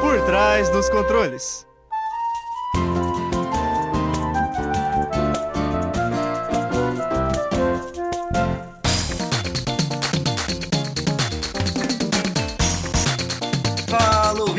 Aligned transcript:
Por 0.00 0.24
trás 0.26 0.72
dos 0.72 0.90
controles. 0.90 1.69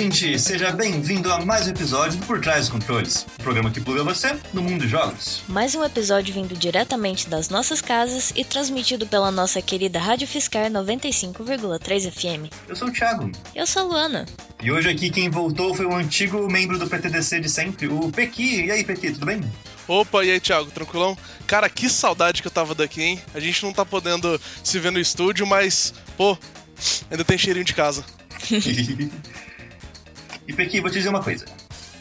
Ouvinte, 0.01 0.39
seja 0.39 0.71
bem-vindo 0.71 1.31
a 1.31 1.45
mais 1.45 1.67
um 1.67 1.69
episódio 1.69 2.17
do 2.17 2.25
Por 2.25 2.41
Trás 2.41 2.61
dos 2.61 2.69
Controles, 2.69 3.27
o 3.39 3.43
programa 3.43 3.69
que 3.69 3.79
pluga 3.79 4.03
você 4.03 4.35
no 4.51 4.59
mundo 4.59 4.81
dos 4.81 4.89
jogos. 4.89 5.43
Mais 5.47 5.75
um 5.75 5.83
episódio 5.83 6.33
vindo 6.33 6.57
diretamente 6.57 7.29
das 7.29 7.49
nossas 7.49 7.81
casas 7.81 8.33
e 8.35 8.43
transmitido 8.43 9.05
pela 9.05 9.29
nossa 9.29 9.61
querida 9.61 9.99
Rádio 9.99 10.27
Fiscar 10.27 10.71
95,3 10.71 12.11
FM. 12.11 12.51
Eu 12.67 12.75
sou 12.75 12.87
o 12.87 12.91
Thiago. 12.91 13.31
Eu 13.53 13.67
sou 13.67 13.83
a 13.83 13.85
Luana. 13.85 14.25
E 14.63 14.71
hoje 14.71 14.89
aqui 14.89 15.11
quem 15.11 15.29
voltou 15.29 15.75
foi 15.75 15.85
o 15.85 15.93
antigo 15.93 16.51
membro 16.51 16.79
do 16.79 16.87
PTDC 16.87 17.39
de 17.39 17.49
sempre, 17.49 17.85
o 17.85 18.11
Pequi. 18.11 18.65
E 18.65 18.71
aí, 18.71 18.83
Pequi, 18.83 19.11
tudo 19.11 19.27
bem? 19.27 19.43
Opa, 19.87 20.25
e 20.25 20.31
aí, 20.31 20.39
Thiago, 20.39 20.71
tranquilão? 20.71 21.15
Cara, 21.45 21.69
que 21.69 21.87
saudade 21.87 22.41
que 22.41 22.47
eu 22.47 22.51
tava 22.51 22.73
daqui, 22.73 23.03
hein? 23.03 23.21
A 23.35 23.39
gente 23.39 23.61
não 23.61 23.71
tá 23.71 23.85
podendo 23.85 24.41
se 24.63 24.79
ver 24.79 24.91
no 24.91 24.99
estúdio, 24.99 25.45
mas, 25.45 25.93
pô, 26.17 26.35
ainda 27.11 27.23
tem 27.23 27.37
cheirinho 27.37 27.65
de 27.65 27.75
casa. 27.75 28.03
e 30.51 30.53
Pequi, 30.53 30.81
vou 30.81 30.89
te 30.89 30.97
dizer 30.97 31.09
uma 31.09 31.23
coisa. 31.23 31.45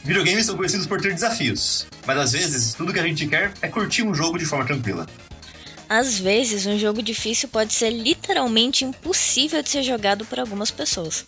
Videogames 0.05 0.47
são 0.47 0.57
conhecidos 0.57 0.87
por 0.87 1.01
ter 1.01 1.15
desafios, 1.15 1.87
mas 2.07 2.19
às 2.19 2.33
vezes 2.33 2.75
tudo 2.75 2.93
que 2.93 2.99
a 2.99 3.07
gente 3.07 3.27
quer 3.27 3.53
é 3.63 3.69
curtir 3.69 4.03
um 4.03 4.15
jogo 4.15 4.39
de 4.39 4.45
forma 4.45 4.65
tranquila. 4.65 5.07
Às 5.89 6.19
vezes, 6.19 6.67
um 6.67 6.79
jogo 6.79 7.03
difícil 7.03 7.49
pode 7.49 7.73
ser 7.73 7.91
literalmente 7.91 8.85
impossível 8.85 9.63
de 9.63 9.69
ser 9.69 9.83
jogado 9.83 10.25
por 10.25 10.39
algumas 10.39 10.71
pessoas. 10.71 11.25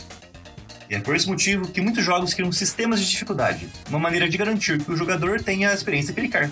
E 0.89 0.95
é 0.95 1.01
por 1.01 1.17
esse 1.17 1.29
motivo 1.29 1.69
que 1.69 1.81
muitos 1.81 2.05
jogos 2.05 2.33
criam 2.33 2.53
sistemas 2.53 3.01
de 3.01 3.09
dificuldade, 3.09 3.69
uma 3.89 3.99
maneira 3.99 4.29
de 4.29 4.37
garantir 4.37 4.83
que 4.83 4.91
o 4.91 4.97
jogador 4.97 5.43
tenha 5.43 5.71
a 5.71 5.75
experiência 5.75 6.15
que 6.15 6.21
ele 6.21 6.29
quer. 6.29 6.51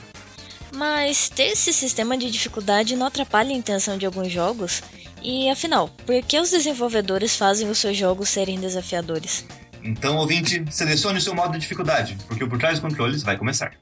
Mas 0.75 1.29
ter 1.29 1.49
esse 1.53 1.73
sistema 1.73 2.17
de 2.17 2.31
dificuldade 2.31 2.97
não 2.97 3.07
atrapalha 3.07 3.51
a 3.51 3.59
intenção 3.59 3.97
de 3.97 4.07
alguns 4.07 4.31
jogos? 4.31 4.83
E 5.23 5.49
afinal, 5.49 5.89
por 6.07 6.23
que 6.23 6.39
os 6.39 6.51
desenvolvedores 6.51 7.37
fazem 7.37 7.69
os 7.69 7.79
seus 7.79 7.97
jogos 7.97 8.29
serem 8.29 8.59
desafiadores? 8.59 9.45
Então, 9.83 10.17
ouvinte, 10.17 10.65
selecione 10.71 11.19
o 11.19 11.21
seu 11.21 11.35
modo 11.35 11.53
de 11.53 11.59
dificuldade, 11.59 12.17
porque 12.27 12.45
o 12.45 12.49
Por 12.49 12.59
Trás 12.59 12.79
dos 12.79 12.89
Controles 12.89 13.23
vai 13.23 13.37
começar. 13.37 13.73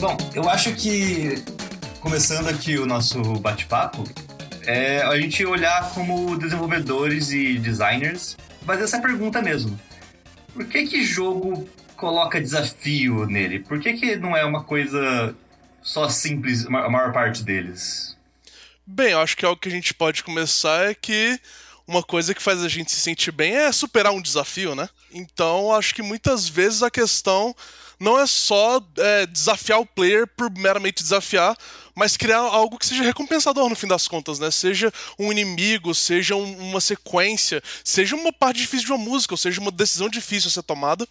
Bom, 0.00 0.16
eu 0.34 0.50
acho 0.50 0.72
que, 0.74 1.42
começando 2.00 2.48
aqui 2.48 2.76
o 2.76 2.86
nosso 2.86 3.22
bate-papo, 3.38 4.04
é 4.66 5.02
a 5.02 5.16
gente 5.20 5.44
olhar 5.46 5.90
como 5.94 6.36
desenvolvedores 6.36 7.30
e 7.30 7.56
designers, 7.58 8.36
fazer 8.66 8.84
essa 8.84 9.00
pergunta 9.00 9.40
mesmo. 9.40 9.78
Por 10.52 10.66
que 10.66 10.86
que 10.86 11.04
jogo 11.04 11.68
coloca 11.96 12.40
desafio 12.40 13.26
nele? 13.26 13.60
Por 13.60 13.78
que 13.78 13.92
que 13.92 14.16
não 14.16 14.36
é 14.36 14.44
uma 14.44 14.64
coisa 14.64 15.34
só 15.82 16.08
simples, 16.08 16.66
a 16.66 16.70
maior 16.70 17.12
parte 17.12 17.42
deles? 17.42 18.16
Bem, 18.86 19.12
eu 19.12 19.20
acho 19.20 19.36
que 19.36 19.44
algo 19.44 19.60
que 19.60 19.68
a 19.68 19.72
gente 19.72 19.92
pode 19.92 20.24
começar 20.24 20.90
é 20.90 20.94
que 20.94 21.38
uma 21.86 22.02
coisa 22.02 22.34
que 22.34 22.42
faz 22.42 22.62
a 22.62 22.68
gente 22.68 22.90
se 22.90 23.00
sentir 23.00 23.32
bem 23.32 23.54
é 23.54 23.70
superar 23.72 24.12
um 24.12 24.22
desafio, 24.22 24.74
né? 24.74 24.88
Então, 25.12 25.72
acho 25.74 25.94
que 25.94 26.02
muitas 26.02 26.48
vezes 26.48 26.82
a 26.82 26.90
questão 26.90 27.54
não 27.98 28.18
é 28.18 28.26
só 28.26 28.80
é, 28.98 29.26
desafiar 29.26 29.80
o 29.80 29.86
player 29.86 30.26
por 30.26 30.50
meramente 30.50 31.02
desafiar, 31.02 31.56
mas 31.94 32.16
criar 32.16 32.38
algo 32.38 32.78
que 32.78 32.86
seja 32.86 33.02
recompensador 33.02 33.68
no 33.68 33.76
fim 33.76 33.86
das 33.86 34.08
contas, 34.08 34.38
né? 34.38 34.50
Seja 34.50 34.92
um 35.18 35.30
inimigo, 35.30 35.94
seja 35.94 36.34
um, 36.34 36.70
uma 36.70 36.80
sequência, 36.80 37.62
seja 37.84 38.16
uma 38.16 38.32
parte 38.32 38.58
difícil 38.58 38.86
de 38.86 38.92
uma 38.92 38.98
música, 38.98 39.34
ou 39.34 39.38
seja 39.38 39.60
uma 39.60 39.70
decisão 39.70 40.08
difícil 40.08 40.48
a 40.48 40.52
ser 40.52 40.62
tomada. 40.62 41.06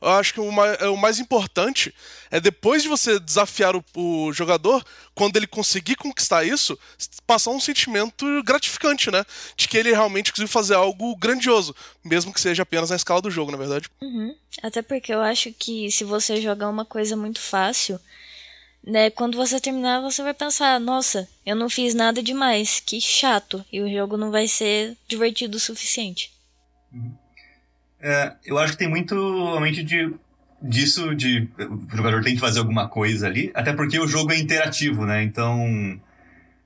Eu 0.00 0.10
acho 0.10 0.34
que 0.34 0.40
o 0.40 0.52
mais, 0.52 0.80
o 0.82 0.96
mais 0.96 1.18
importante 1.18 1.94
é 2.30 2.40
depois 2.40 2.82
de 2.82 2.88
você 2.88 3.18
desafiar 3.18 3.74
o, 3.74 3.84
o, 3.94 4.32
jogador, 4.32 4.84
quando 5.14 5.36
ele 5.36 5.46
conseguir 5.46 5.96
conquistar 5.96 6.44
isso, 6.44 6.78
passar 7.26 7.50
um 7.50 7.60
sentimento 7.60 8.26
gratificante, 8.42 9.10
né? 9.10 9.24
De 9.56 9.68
que 9.68 9.76
ele 9.78 9.90
realmente 9.90 10.32
conseguiu 10.32 10.48
fazer 10.48 10.74
algo 10.74 11.16
grandioso, 11.16 11.74
mesmo 12.04 12.32
que 12.32 12.40
seja 12.40 12.62
apenas 12.62 12.90
na 12.90 12.96
escala 12.96 13.22
do 13.22 13.30
jogo, 13.30 13.50
na 13.50 13.58
verdade. 13.58 13.88
Uhum. 14.02 14.34
Até 14.62 14.82
porque 14.82 15.12
eu 15.12 15.20
acho 15.22 15.52
que 15.52 15.90
se 15.90 16.04
você 16.04 16.40
jogar 16.40 16.68
uma 16.68 16.84
coisa 16.84 17.16
muito 17.16 17.40
fácil 17.40 18.00
né, 18.86 19.10
quando 19.10 19.36
você 19.36 19.60
terminar, 19.60 20.00
você 20.00 20.22
vai 20.22 20.32
pensar: 20.32 20.78
nossa, 20.78 21.28
eu 21.44 21.56
não 21.56 21.68
fiz 21.68 21.92
nada 21.94 22.22
demais, 22.22 22.80
que 22.80 23.00
chato, 23.00 23.64
e 23.72 23.80
o 23.80 23.92
jogo 23.92 24.16
não 24.16 24.30
vai 24.30 24.46
ser 24.46 24.96
divertido 25.08 25.56
o 25.56 25.60
suficiente. 25.60 26.30
É, 28.00 28.32
eu 28.44 28.56
acho 28.58 28.72
que 28.72 28.78
tem 28.78 28.88
muito 28.88 29.14
realmente 29.14 29.82
de 29.82 30.14
disso 30.62 31.14
de 31.14 31.48
o 31.58 31.96
jogador 31.96 32.22
tem 32.22 32.34
que 32.34 32.40
fazer 32.40 32.60
alguma 32.60 32.88
coisa 32.88 33.26
ali, 33.26 33.50
até 33.54 33.72
porque 33.72 33.98
o 33.98 34.06
jogo 34.06 34.32
é 34.32 34.38
interativo, 34.38 35.04
né? 35.04 35.22
Então 35.22 36.00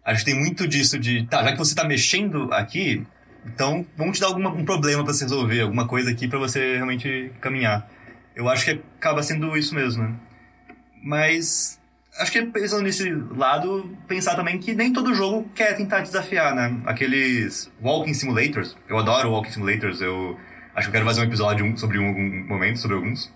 acho 0.04 0.24
que 0.24 0.30
tem 0.30 0.38
muito 0.38 0.68
disso 0.68 0.98
de 0.98 1.26
tá, 1.26 1.42
já 1.42 1.52
que 1.52 1.58
você 1.58 1.74
tá 1.74 1.84
mexendo 1.84 2.52
aqui, 2.52 3.04
então 3.44 3.84
vamos 3.96 4.18
te 4.18 4.20
dar 4.20 4.28
algum 4.28 4.46
um 4.46 4.64
problema 4.64 5.02
para 5.02 5.14
se 5.14 5.24
resolver, 5.24 5.62
alguma 5.62 5.88
coisa 5.88 6.10
aqui 6.10 6.28
para 6.28 6.38
você 6.38 6.74
realmente 6.74 7.32
caminhar. 7.40 7.90
Eu 8.34 8.48
acho 8.48 8.64
que 8.64 8.70
acaba 8.70 9.22
sendo 9.22 9.56
isso 9.56 9.74
mesmo, 9.74 10.02
né? 10.04 10.14
Mas 11.02 11.79
acho 12.18 12.32
que 12.32 12.42
pensando 12.46 12.82
nesse 12.82 13.10
lado, 13.10 13.96
pensar 14.08 14.34
também 14.34 14.58
que 14.58 14.74
nem 14.74 14.92
todo 14.92 15.14
jogo 15.14 15.48
quer 15.54 15.76
tentar 15.76 16.00
desafiar, 16.00 16.54
né? 16.54 16.80
Aqueles 16.84 17.70
walking 17.82 18.14
simulators, 18.14 18.76
eu 18.88 18.98
adoro 18.98 19.30
walking 19.30 19.52
simulators, 19.52 20.00
eu 20.00 20.38
acho 20.74 20.86
que 20.86 20.90
eu 20.90 20.92
quero 20.92 21.04
fazer 21.04 21.20
um 21.20 21.24
episódio 21.24 21.78
sobre 21.78 21.98
um 21.98 22.08
algum 22.08 22.44
momento, 22.46 22.78
sobre 22.78 22.96
alguns. 22.96 23.32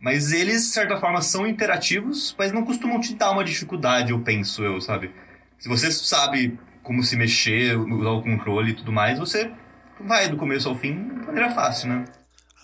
Mas 0.00 0.32
eles, 0.32 0.62
de 0.62 0.68
certa 0.68 0.98
forma, 0.98 1.22
são 1.22 1.46
interativos, 1.46 2.34
mas 2.38 2.52
não 2.52 2.64
costumam 2.64 3.00
te 3.00 3.14
dar 3.14 3.30
uma 3.30 3.42
dificuldade, 3.42 4.10
eu 4.10 4.20
penso, 4.20 4.62
eu, 4.62 4.80
sabe? 4.80 5.10
Se 5.58 5.68
você 5.68 5.90
sabe 5.90 6.58
como 6.82 7.02
se 7.02 7.16
mexer, 7.16 7.76
usar 7.78 8.10
o 8.10 8.22
controle 8.22 8.72
e 8.72 8.74
tudo 8.74 8.92
mais, 8.92 9.18
você 9.18 9.50
vai 9.98 10.28
do 10.28 10.36
começo 10.36 10.68
ao 10.68 10.74
fim 10.74 11.08
de 11.08 11.26
maneira 11.26 11.50
fácil, 11.50 11.88
né? 11.88 12.04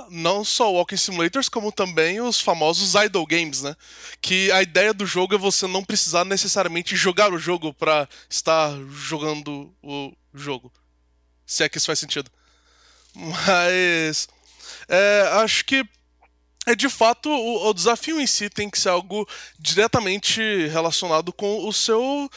Não 0.09 0.45
só 0.45 0.73
Walking 0.73 0.97
Simulators, 0.97 1.49
como 1.49 1.73
também 1.73 2.21
os 2.21 2.41
famosos 2.41 2.95
idle 2.95 3.27
games, 3.27 3.63
né? 3.63 3.77
Que 4.21 4.51
a 4.53 4.63
ideia 4.63 4.95
do 4.95 5.05
jogo 5.05 5.35
é 5.35 5.39
você 5.39 5.67
não 5.67 5.85
precisar 5.85 6.25
necessariamente 6.25 6.97
jogar 6.97 7.33
o 7.33 7.39
jogo 7.39 7.75
para 7.75 8.09
estar 8.29 8.73
jogando 8.91 9.75
o 9.83 10.13
jogo. 10.33 10.73
Se 11.47 11.65
é 11.65 11.69
que 11.69 11.79
isso 11.79 11.87
faz 11.87 11.99
sentido. 11.99 12.31
Mas. 13.15 14.29
É, 14.89 15.29
acho 15.43 15.65
que. 15.65 15.85
É 16.67 16.75
de 16.75 16.89
fato 16.89 17.31
o, 17.31 17.69
o 17.69 17.75
desafio 17.75 18.21
em 18.21 18.27
si 18.27 18.51
tem 18.51 18.69
que 18.69 18.79
ser 18.79 18.91
algo 18.91 19.27
diretamente 19.59 20.41
relacionado 20.69 21.33
com 21.33 21.67
o 21.67 21.73
seu 21.73 22.31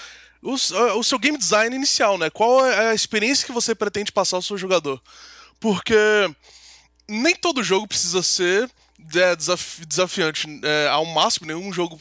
o, 0.43 0.53
o, 0.53 1.03
seu 1.03 1.17
game 1.17 1.37
design 1.37 1.75
inicial, 1.75 2.17
né? 2.17 2.29
Qual 2.29 2.65
é 2.65 2.89
a 2.89 2.93
experiência 2.93 3.45
que 3.45 3.51
você 3.51 3.73
pretende 3.73 4.11
passar 4.11 4.37
ao 4.37 4.41
seu 4.41 4.57
jogador? 4.57 5.01
Porque 5.59 5.93
nem 7.07 7.35
todo 7.35 7.63
jogo 7.63 7.87
precisa 7.87 8.21
ser 8.23 8.69
é, 9.15 9.35
desafi 9.35 9.85
desafiante 9.85 10.47
é, 10.63 10.87
ao 10.89 11.05
máximo. 11.05 11.47
Nenhum 11.47 11.71
jogo, 11.73 11.99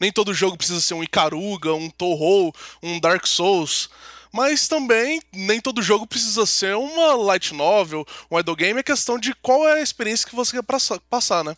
nem 0.00 0.12
todo 0.12 0.34
jogo 0.34 0.56
precisa 0.56 0.80
ser 0.80 0.94
um 0.94 1.02
Icaruga, 1.02 1.74
um 1.74 1.90
Toho, 1.90 2.52
um 2.82 2.98
Dark 2.98 3.26
Souls. 3.26 3.90
Mas 4.32 4.68
também 4.68 5.20
nem 5.32 5.60
todo 5.60 5.82
jogo 5.82 6.06
precisa 6.06 6.44
ser 6.44 6.76
uma 6.76 7.14
light 7.14 7.54
novel, 7.54 8.06
um 8.30 8.38
idle 8.38 8.56
game. 8.56 8.80
É 8.80 8.82
questão 8.82 9.18
de 9.18 9.34
qual 9.34 9.66
é 9.66 9.74
a 9.74 9.82
experiência 9.82 10.28
que 10.28 10.36
você 10.36 10.60
quer 10.60 10.98
passar, 11.08 11.42
né? 11.42 11.56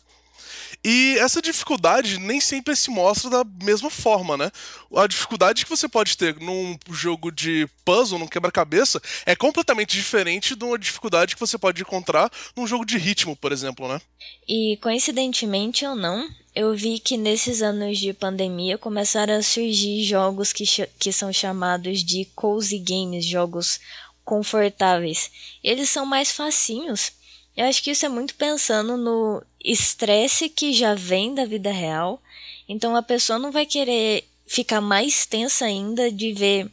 E 0.83 1.15
essa 1.19 1.41
dificuldade 1.41 2.17
nem 2.17 2.41
sempre 2.41 2.75
se 2.75 2.89
mostra 2.89 3.29
da 3.29 3.43
mesma 3.63 3.91
forma, 3.91 4.35
né? 4.35 4.51
A 4.95 5.05
dificuldade 5.05 5.63
que 5.63 5.69
você 5.69 5.87
pode 5.87 6.17
ter 6.17 6.39
num 6.39 6.75
jogo 6.89 7.31
de 7.31 7.67
puzzle, 7.85 8.17
num 8.17 8.27
quebra-cabeça, 8.27 8.99
é 9.23 9.35
completamente 9.35 9.95
diferente 9.95 10.55
de 10.55 10.65
uma 10.65 10.79
dificuldade 10.79 11.35
que 11.35 11.39
você 11.39 11.57
pode 11.57 11.81
encontrar 11.81 12.31
num 12.55 12.65
jogo 12.65 12.83
de 12.83 12.97
ritmo, 12.97 13.35
por 13.35 13.51
exemplo, 13.51 13.87
né? 13.87 14.01
E 14.47 14.77
coincidentemente 14.81 15.85
ou 15.85 15.95
não, 15.95 16.27
eu 16.55 16.73
vi 16.73 16.99
que 16.99 17.15
nesses 17.15 17.61
anos 17.61 17.99
de 17.99 18.11
pandemia 18.11 18.75
começaram 18.75 19.35
a 19.35 19.43
surgir 19.43 20.03
jogos 20.03 20.51
que, 20.51 20.65
que 20.97 21.13
são 21.13 21.31
chamados 21.31 22.03
de 22.03 22.25
cozy 22.35 22.79
games, 22.79 23.23
jogos 23.23 23.79
confortáveis. 24.25 25.29
Eles 25.63 25.89
são 25.89 26.07
mais 26.07 26.31
facinhos 26.31 27.11
eu 27.55 27.65
acho 27.65 27.83
que 27.83 27.91
isso 27.91 28.05
é 28.05 28.09
muito 28.09 28.35
pensando 28.35 28.97
no 28.97 29.43
estresse 29.63 30.49
que 30.49 30.73
já 30.73 30.95
vem 30.95 31.35
da 31.35 31.45
vida 31.45 31.71
real. 31.71 32.21
Então 32.67 32.95
a 32.95 33.03
pessoa 33.03 33.37
não 33.37 33.51
vai 33.51 33.65
querer 33.65 34.23
ficar 34.45 34.81
mais 34.81 35.25
tensa 35.25 35.65
ainda 35.65 36.11
de 36.11 36.33
ver 36.33 36.71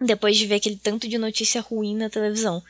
depois 0.00 0.36
de 0.36 0.46
ver 0.46 0.56
aquele 0.56 0.76
tanto 0.76 1.08
de 1.08 1.18
notícia 1.18 1.60
ruim 1.60 1.96
na 1.96 2.10
televisão. 2.10 2.62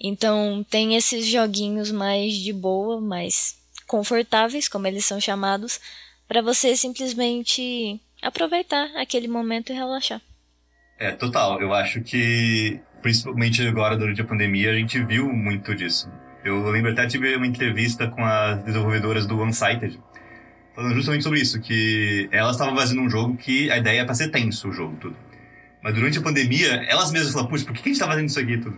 Então 0.00 0.64
tem 0.68 0.94
esses 0.96 1.26
joguinhos 1.26 1.90
mais 1.90 2.34
de 2.34 2.52
boa, 2.52 3.00
mais 3.00 3.56
confortáveis, 3.86 4.68
como 4.68 4.86
eles 4.86 5.04
são 5.04 5.20
chamados, 5.20 5.80
para 6.26 6.42
você 6.42 6.76
simplesmente 6.76 8.00
aproveitar 8.20 8.90
aquele 8.96 9.28
momento 9.28 9.72
e 9.72 9.76
relaxar. 9.76 10.20
É, 10.98 11.12
total. 11.12 11.60
Eu 11.60 11.72
acho 11.72 12.02
que, 12.02 12.80
principalmente 13.02 13.66
agora 13.66 13.96
durante 13.96 14.20
a 14.20 14.24
pandemia, 14.24 14.70
a 14.70 14.74
gente 14.74 15.02
viu 15.04 15.30
muito 15.32 15.74
disso. 15.74 16.10
Eu 16.46 16.70
lembro 16.70 16.92
até 16.92 17.04
tive 17.08 17.34
uma 17.34 17.46
entrevista 17.46 18.06
com 18.06 18.24
as 18.24 18.62
desenvolvedoras 18.62 19.26
do 19.26 19.42
Unsighted, 19.42 20.00
falando 20.76 20.94
justamente 20.94 21.24
sobre 21.24 21.40
isso, 21.40 21.60
que 21.60 22.28
elas 22.30 22.52
estavam 22.52 22.76
fazendo 22.76 23.00
um 23.00 23.10
jogo 23.10 23.36
que 23.36 23.68
a 23.68 23.78
ideia 23.78 24.02
é 24.02 24.04
pra 24.04 24.14
ser 24.14 24.28
tenso 24.28 24.68
o 24.68 24.72
jogo, 24.72 24.96
tudo. 25.00 25.16
Mas 25.82 25.92
durante 25.94 26.18
a 26.18 26.22
pandemia, 26.22 26.84
elas 26.88 27.10
mesmas 27.10 27.32
falaram, 27.32 27.50
puxa, 27.50 27.64
por 27.64 27.74
que 27.74 27.80
a 27.80 27.88
gente 27.88 27.98
tá 27.98 28.06
fazendo 28.06 28.28
isso 28.28 28.38
aqui, 28.38 28.58
tudo? 28.58 28.76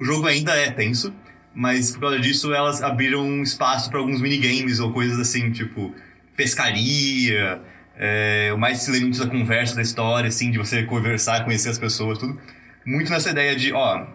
O 0.00 0.04
jogo 0.06 0.26
ainda 0.26 0.56
é 0.56 0.70
tenso, 0.70 1.14
mas 1.54 1.90
por 1.90 2.00
causa 2.00 2.18
disso 2.18 2.54
elas 2.54 2.82
abriram 2.82 3.26
um 3.26 3.42
espaço 3.42 3.90
para 3.90 3.98
alguns 3.98 4.22
minigames 4.22 4.80
ou 4.80 4.90
coisas 4.90 5.20
assim, 5.20 5.52
tipo 5.52 5.94
pescaria, 6.34 7.60
é, 7.94 8.54
mais 8.56 8.88
elementos 8.88 9.18
da 9.18 9.26
conversa, 9.26 9.76
da 9.76 9.82
história, 9.82 10.28
assim, 10.28 10.50
de 10.50 10.56
você 10.56 10.82
conversar, 10.84 11.44
conhecer 11.44 11.68
as 11.68 11.78
pessoas, 11.78 12.16
tudo. 12.16 12.40
Muito 12.86 13.10
nessa 13.10 13.30
ideia 13.30 13.54
de, 13.54 13.70
ó, 13.70 14.06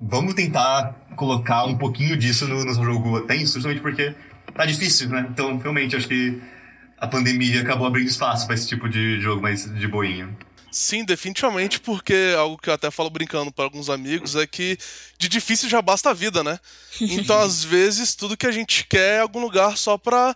vamos 0.00 0.34
tentar 0.34 0.94
colocar 1.16 1.64
um 1.64 1.76
pouquinho 1.76 2.16
disso 2.16 2.46
no, 2.46 2.64
no 2.64 2.74
jogo 2.74 3.20
tenso, 3.22 3.54
justamente 3.54 3.80
porque 3.80 4.14
tá 4.54 4.64
difícil, 4.64 5.08
né? 5.08 5.26
Então, 5.30 5.58
realmente, 5.58 5.96
acho 5.96 6.08
que 6.08 6.40
a 6.96 7.06
pandemia 7.06 7.60
acabou 7.60 7.86
abrindo 7.86 8.08
espaço 8.08 8.46
para 8.46 8.54
esse 8.54 8.68
tipo 8.68 8.88
de 8.88 9.20
jogo 9.20 9.40
mais 9.42 9.72
de 9.72 9.86
boinha. 9.86 10.28
Sim, 10.70 11.04
definitivamente, 11.04 11.80
porque 11.80 12.34
algo 12.36 12.58
que 12.58 12.68
eu 12.68 12.74
até 12.74 12.90
falo 12.90 13.08
brincando 13.08 13.50
para 13.50 13.64
alguns 13.64 13.88
amigos 13.88 14.36
é 14.36 14.46
que 14.46 14.76
de 15.18 15.28
difícil 15.28 15.68
já 15.68 15.80
basta 15.80 16.10
a 16.10 16.14
vida, 16.14 16.44
né? 16.44 16.58
Então, 17.00 17.38
às 17.40 17.64
vezes, 17.64 18.14
tudo 18.14 18.36
que 18.36 18.46
a 18.46 18.52
gente 18.52 18.86
quer 18.86 19.16
é 19.16 19.20
algum 19.20 19.40
lugar 19.40 19.76
só 19.78 19.96
pra 19.96 20.34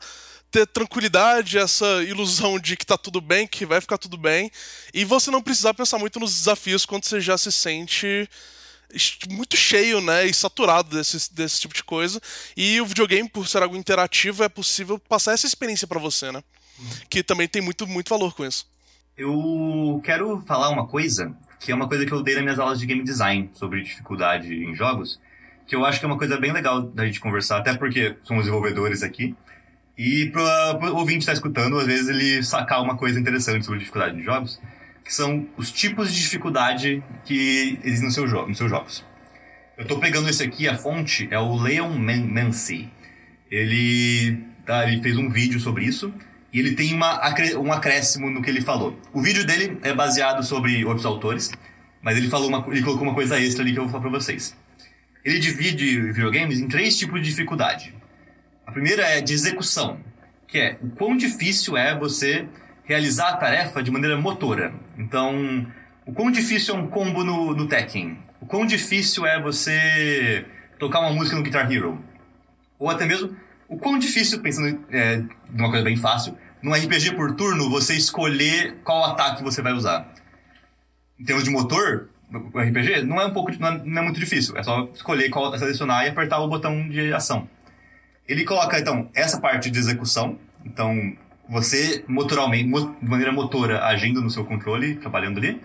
ter 0.51 0.67
tranquilidade, 0.67 1.59
essa 1.59 2.03
ilusão 2.05 2.59
de 2.59 2.77
que 2.77 2.85
tá 2.85 2.97
tudo 2.99 3.21
bem, 3.21 3.47
que 3.47 3.65
vai 3.65 3.81
ficar 3.81 3.97
tudo 3.99 4.19
bem, 4.19 4.51
e 4.93 5.05
você 5.05 5.31
não 5.31 5.43
precisar 5.43 5.73
pensar 5.75 5.99
muito 5.99 6.21
nos 6.21 6.35
desafios 6.35 6.85
quando 6.85 7.05
você 7.05 7.21
já 7.21 7.39
se 7.39 7.51
sente 7.51 8.29
muito 9.31 9.57
cheio, 9.57 10.01
né, 10.01 10.27
e 10.27 10.35
saturado 10.35 10.97
desse, 10.97 11.33
desse 11.33 11.61
tipo 11.61 11.75
de 11.75 11.83
coisa. 11.83 12.21
E 12.57 12.81
o 12.81 12.87
videogame, 12.87 13.29
por 13.29 13.47
ser 13.47 13.63
algo 13.63 13.77
interativo, 13.77 14.45
é 14.45 14.49
possível 14.49 14.99
passar 14.99 15.33
essa 15.33 15.47
experiência 15.47 15.87
para 15.87 15.99
você, 15.99 16.31
né? 16.31 16.43
Que 17.09 17.23
também 17.23 17.49
tem 17.49 17.63
muito, 17.63 17.87
muito 17.87 18.09
valor 18.09 18.35
com 18.35 18.45
isso. 18.45 18.67
Eu 19.17 20.01
quero 20.05 20.43
falar 20.47 20.71
uma 20.71 20.87
coisa, 20.87 21.35
que 21.61 21.71
é 21.71 21.75
uma 21.75 21.87
coisa 21.87 22.07
que 22.07 22.13
eu 22.13 22.23
dei 22.23 22.35
nas 22.35 22.43
minhas 22.43 22.59
aulas 22.59 22.79
de 22.79 22.87
game 22.87 23.03
design, 23.03 23.51
sobre 23.55 23.83
dificuldade 23.83 24.53
em 24.53 24.75
jogos, 24.75 25.21
que 25.67 25.77
eu 25.77 25.85
acho 25.85 25.99
que 25.99 26.05
é 26.05 26.09
uma 26.09 26.19
coisa 26.19 26.39
bem 26.39 26.53
legal 26.53 26.83
da 26.83 27.05
gente 27.05 27.21
conversar, 27.21 27.59
até 27.59 27.75
porque 27.75 28.17
somos 28.23 28.45
desenvolvedores 28.45 29.03
aqui. 29.03 29.35
E 29.97 30.31
para 30.31 30.93
o 30.93 30.97
ouvinte 30.97 31.21
estar 31.21 31.33
tá 31.33 31.37
escutando, 31.37 31.79
às 31.79 31.87
vezes 31.87 32.09
ele 32.09 32.43
sacar 32.43 32.83
uma 32.83 32.97
coisa 32.97 33.21
interessante 33.21 33.65
sobre 33.65 33.79
dificuldade 33.79 34.17
de 34.17 34.23
jogos, 34.23 34.59
que 35.05 35.15
são 35.15 35.47
os 35.57 35.71
tipos 35.73 36.13
de 36.13 36.21
dificuldade 36.21 37.03
que 37.25 37.79
existem 37.83 38.09
no 38.09 38.15
seu 38.15 38.27
jo 38.27 38.47
nos 38.47 38.59
seus 38.59 38.71
jogos. 38.71 39.05
Eu 39.77 39.83
estou 39.83 39.99
pegando 39.99 40.29
esse 40.29 40.43
aqui, 40.43 40.69
a 40.69 40.77
fonte 40.77 41.29
é 41.31 41.39
o 41.39 41.57
Leon 41.57 41.97
Mancy. 41.99 42.91
Ele, 43.51 44.39
tá, 44.65 44.87
ele 44.89 45.03
fez 45.03 45.17
um 45.17 45.29
vídeo 45.29 45.59
sobre 45.59 45.85
isso 45.85 46.13
e 46.53 46.59
ele 46.59 46.75
tem 46.75 46.93
uma, 46.93 47.21
um 47.59 47.73
acréscimo 47.73 48.31
no 48.31 48.43
que 48.43 48.51
ele 48.51 48.61
falou. 48.61 48.99
O 49.13 49.23
vídeo 49.23 49.47
dele 49.47 49.79
é 49.83 49.95
baseado 49.95 50.43
sobre 50.43 50.85
outros 50.85 51.07
autores, 51.07 51.51
mas 52.03 52.17
ele, 52.17 52.29
falou 52.29 52.49
uma, 52.49 52.65
ele 52.69 52.83
colocou 52.83 53.05
uma 53.05 53.15
coisa 53.15 53.41
extra 53.41 53.63
ali 53.63 53.73
que 53.73 53.79
eu 53.79 53.85
vou 53.85 53.91
falar 53.91 54.03
para 54.03 54.21
vocês. 54.21 54.57
Ele 55.25 55.39
divide 55.39 56.01
videogames 56.13 56.61
em 56.61 56.69
três 56.69 56.99
tipos 56.99 57.21
de 57.23 57.31
dificuldade. 57.31 57.95
A 58.67 58.73
primeira 58.73 59.03
é 59.03 59.21
de 59.21 59.33
execução, 59.33 60.01
que 60.47 60.59
é 60.59 60.79
o 60.83 60.91
quão 60.91 61.17
difícil 61.17 61.77
é 61.77 61.99
você 61.99 62.47
realizar 62.85 63.29
a 63.29 63.37
tarefa 63.37 63.83
de 63.83 63.91
maneira 63.91 64.17
motora. 64.17 64.75
Então, 65.13 65.67
o 66.07 66.13
quão 66.15 66.31
difícil 66.31 66.75
é 66.75 66.79
um 66.79 66.87
combo 66.87 67.23
no, 67.23 67.55
no 67.55 67.69
Tekken? 67.69 68.17
O 68.41 68.47
quão 68.47 68.65
difícil 68.65 69.27
é 69.27 69.39
você 69.39 70.47
tocar 70.79 71.01
uma 71.01 71.13
música 71.13 71.37
no 71.37 71.43
Guitar 71.43 71.71
Hero? 71.71 72.03
Ou 72.79 72.89
até 72.89 73.05
mesmo, 73.05 73.37
o 73.69 73.77
quão 73.77 73.99
difícil, 73.99 74.41
pensando 74.41 74.83
é, 74.91 75.19
de 75.19 75.61
uma 75.61 75.69
coisa 75.69 75.85
bem 75.85 75.99
fácil, 75.99 76.35
num 76.63 76.73
RPG 76.73 77.15
por 77.15 77.37
turno, 77.37 77.69
você 77.69 77.95
escolher 77.95 78.79
qual 78.85 79.05
ataque 79.05 79.43
você 79.43 79.61
vai 79.61 79.75
usar. 79.75 80.11
Em 81.21 81.25
termos 81.25 81.45
de 81.45 81.51
motor, 81.51 82.09
o 82.33 82.59
RPG 82.59 83.03
não 83.03 83.21
é 83.21 83.27
um 83.27 83.35
pouco 83.35 83.53
não 83.61 83.69
é, 83.69 83.83
não 83.85 84.01
é 84.01 84.05
muito 84.05 84.19
difícil. 84.19 84.57
É 84.57 84.63
só 84.63 84.89
escolher 84.95 85.29
qual 85.29 85.55
selecionar 85.59 86.07
e 86.07 86.09
apertar 86.09 86.39
o 86.39 86.49
botão 86.49 86.89
de 86.89 87.13
ação. 87.13 87.47
Ele 88.27 88.47
coloca, 88.47 88.79
então, 88.79 89.11
essa 89.15 89.39
parte 89.39 89.71
de 89.71 89.79
execução. 89.79 90.39
Então, 90.65 91.15
você, 91.49 92.05
motoralmente, 92.09 92.65
de 92.65 93.09
maneira 93.09 93.33
motora, 93.33 93.85
agindo 93.85 94.21
no 94.21 94.31
seu 94.31 94.45
controle, 94.45 94.97
trabalhando 94.97 95.39
ali. 95.39 95.61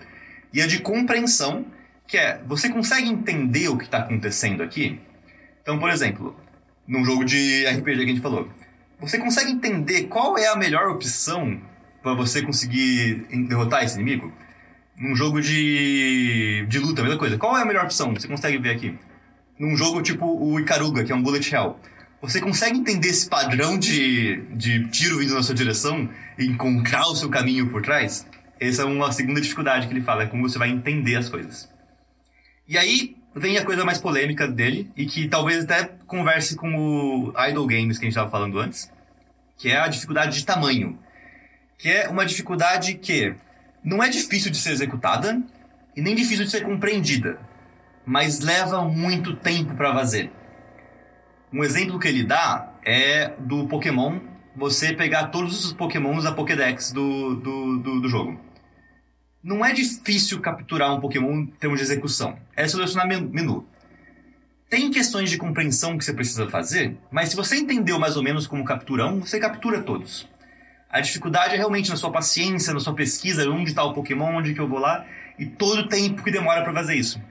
E 0.54 0.62
a 0.62 0.68
de 0.68 0.80
compreensão, 0.80 1.66
que 2.08 2.18
é, 2.18 2.42
você 2.46 2.70
consegue 2.70 3.08
entender 3.08 3.68
o 3.70 3.78
que 3.78 3.86
está 3.86 4.00
acontecendo 4.00 4.64
aqui? 4.64 5.00
Então, 5.62 5.78
por 5.80 5.90
exemplo, 5.90 6.36
num 6.88 7.04
jogo 7.04 7.26
de 7.26 7.66
RPG 7.66 7.98
que 7.98 8.04
a 8.04 8.08
gente 8.08 8.22
falou, 8.22 8.50
você 9.00 9.18
consegue 9.18 9.52
entender 9.52 10.04
qual 10.04 10.38
é 10.38 10.48
a 10.48 10.56
melhor 10.56 10.90
opção 10.90 11.62
para 12.02 12.14
você 12.14 12.42
conseguir 12.42 13.28
derrotar 13.48 13.84
esse 13.84 13.96
inimigo? 13.96 14.32
Num 14.98 15.16
jogo 15.16 15.40
de, 15.40 16.66
de 16.68 16.80
luta, 16.80 17.02
a 17.02 17.04
mesma 17.04 17.20
coisa. 17.20 17.38
Qual 17.38 17.56
é 17.56 17.62
a 17.62 17.66
melhor 17.66 17.86
opção? 17.86 18.14
Você 18.14 18.28
consegue 18.28 18.58
ver 18.58 18.72
aqui. 18.72 18.98
Num 19.60 19.76
jogo 19.76 20.02
tipo 20.02 20.26
o 20.26 20.60
Icaruga, 20.60 21.04
que 21.04 21.12
é 21.12 21.16
um 21.16 21.22
bullet 21.22 21.54
hell 21.54 21.78
você 22.22 22.42
consegue 22.42 22.78
entender 22.78 23.10
esse 23.10 23.30
padrão 23.30 23.78
de, 23.78 24.42
de 24.54 24.88
tiro 24.90 25.20
vindo 25.20 25.36
na 25.36 25.44
sua 25.44 25.54
direção 25.54 26.10
e 26.38 26.46
encontrar 26.46 27.08
o 27.08 27.16
seu 27.16 27.30
caminho 27.30 27.70
por 27.70 27.82
trás? 27.82 28.26
Essa 28.60 28.82
é 28.82 28.86
uma 28.86 29.12
segunda 29.12 29.40
dificuldade 29.40 29.88
que 29.88 29.94
ele 29.94 30.02
fala, 30.02 30.24
é 30.24 30.26
como 30.26 30.48
você 30.48 30.58
vai 30.58 30.70
entender 30.70 31.16
as 31.16 31.30
coisas. 31.30 31.70
E 32.68 32.78
aí 32.78 33.16
vem 33.36 33.58
a 33.58 33.64
coisa 33.64 33.86
mais 33.86 34.00
polêmica 34.00 34.48
dele, 34.48 34.92
e 34.98 35.06
que 35.06 35.28
talvez 35.28 35.64
até 35.64 35.86
converse 36.08 36.56
com 36.56 36.76
o 36.76 37.34
Idle 37.48 37.68
Games 37.68 37.98
que 37.98 38.06
a 38.06 38.08
gente 38.08 38.14
estava 38.14 38.32
falando 38.32 38.60
antes, 38.60 38.92
que 39.56 39.70
é 39.70 39.78
a 39.78 39.88
dificuldade 39.88 40.38
de 40.38 40.46
tamanho. 40.46 40.98
Que 41.78 41.90
é 41.90 42.10
uma 42.10 42.26
dificuldade 42.26 42.96
que 42.96 43.36
não 43.84 44.04
é 44.04 44.10
difícil 44.10 44.50
de 44.50 44.58
ser 44.58 44.72
executada 44.72 45.40
e 45.96 46.02
nem 46.02 46.16
difícil 46.16 46.46
de 46.46 46.52
ser 46.52 46.62
compreendida, 46.62 47.40
mas 48.06 48.40
leva 48.40 48.84
muito 48.84 49.36
tempo 49.36 49.76
para 49.76 49.94
fazer. 49.94 50.32
Um 51.52 51.64
exemplo 51.64 51.98
que 51.98 52.08
ele 52.08 52.24
dá 52.24 52.74
é 52.84 53.34
do 53.40 53.68
Pokémon, 53.68 54.20
você 54.56 54.94
pegar 54.94 55.28
todos 55.28 55.64
os 55.64 55.72
Pokémons 55.72 56.26
da 56.26 56.32
Pokédex 56.34 56.92
do, 56.92 57.36
do, 57.36 57.78
do, 57.78 58.02
do 58.02 58.10
jogo. 58.10 58.40
Não 59.42 59.66
é 59.66 59.72
difícil 59.72 60.42
capturar 60.42 60.94
um 60.94 61.00
Pokémon 61.00 61.32
em 61.32 61.46
termos 61.46 61.80
de 61.80 61.86
execução, 61.86 62.38
é 62.54 62.68
selecionar 62.68 63.08
menu. 63.08 63.66
Tem 64.70 64.92
questões 64.92 65.30
de 65.30 65.38
compreensão 65.38 65.98
que 65.98 66.04
você 66.04 66.14
precisa 66.14 66.50
fazer, 66.50 66.98
mas 67.10 67.30
se 67.30 67.36
você 67.38 67.56
entendeu 67.56 67.98
mais 67.98 68.18
ou 68.18 68.24
menos 68.24 68.46
como 68.46 68.66
captura 68.66 69.08
um, 69.08 69.22
você 69.22 69.40
captura 69.40 69.82
todos. 69.82 70.28
A 70.90 71.00
dificuldade 71.00 71.54
é 71.54 71.58
realmente 71.58 71.90
na 71.90 71.96
sua 71.96 72.12
paciência, 72.12 72.74
na 72.74 72.82
sua 72.82 72.94
pesquisa, 72.94 73.50
onde 73.50 73.70
está 73.70 73.84
o 73.86 73.94
Pokémon, 73.94 74.36
onde 74.36 74.54
que 74.54 74.60
eu 74.60 74.68
vou 74.68 74.80
lá, 74.80 75.06
e 75.40 75.46
todo 75.46 75.80
o 75.80 75.88
tempo 75.88 76.24
que 76.24 76.32
demora 76.32 76.62
para 76.62 76.74
fazer 76.74 76.96
isso. 76.96 77.22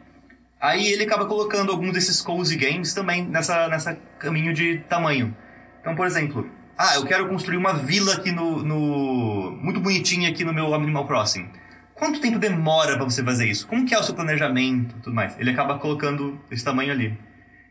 Aí 0.60 0.86
ele 0.86 1.04
acaba 1.04 1.26
colocando 1.26 1.70
alguns 1.70 1.92
desses 1.92 2.20
cozy 2.22 2.56
games 2.56 2.94
também 2.94 3.26
nessa, 3.26 3.68
nessa 3.68 3.94
caminho 4.18 4.54
de 4.54 4.78
tamanho. 4.88 5.36
Então, 5.80 5.94
por 5.94 6.06
exemplo, 6.06 6.48
ah, 6.78 6.96
eu 6.96 7.04
quero 7.04 7.28
construir 7.28 7.56
uma 7.56 7.74
vila 7.74 8.14
aqui 8.14 8.32
no, 8.32 8.62
no 8.62 9.50
muito 9.62 9.80
bonitinha 9.80 10.28
aqui 10.28 10.44
no 10.44 10.52
meu 10.52 10.74
Animal 10.74 11.06
Crossing. 11.06 11.48
Quanto 11.94 12.20
tempo 12.20 12.38
demora 12.38 12.96
para 12.96 13.04
você 13.04 13.24
fazer 13.24 13.48
isso? 13.48 13.66
Como 13.66 13.86
que 13.86 13.94
é 13.94 13.98
o 13.98 14.02
seu 14.02 14.14
planejamento, 14.14 14.94
tudo 15.02 15.14
mais? 15.14 15.38
Ele 15.38 15.50
acaba 15.50 15.78
colocando 15.78 16.38
esse 16.50 16.62
tamanho 16.62 16.92
ali. 16.92 17.18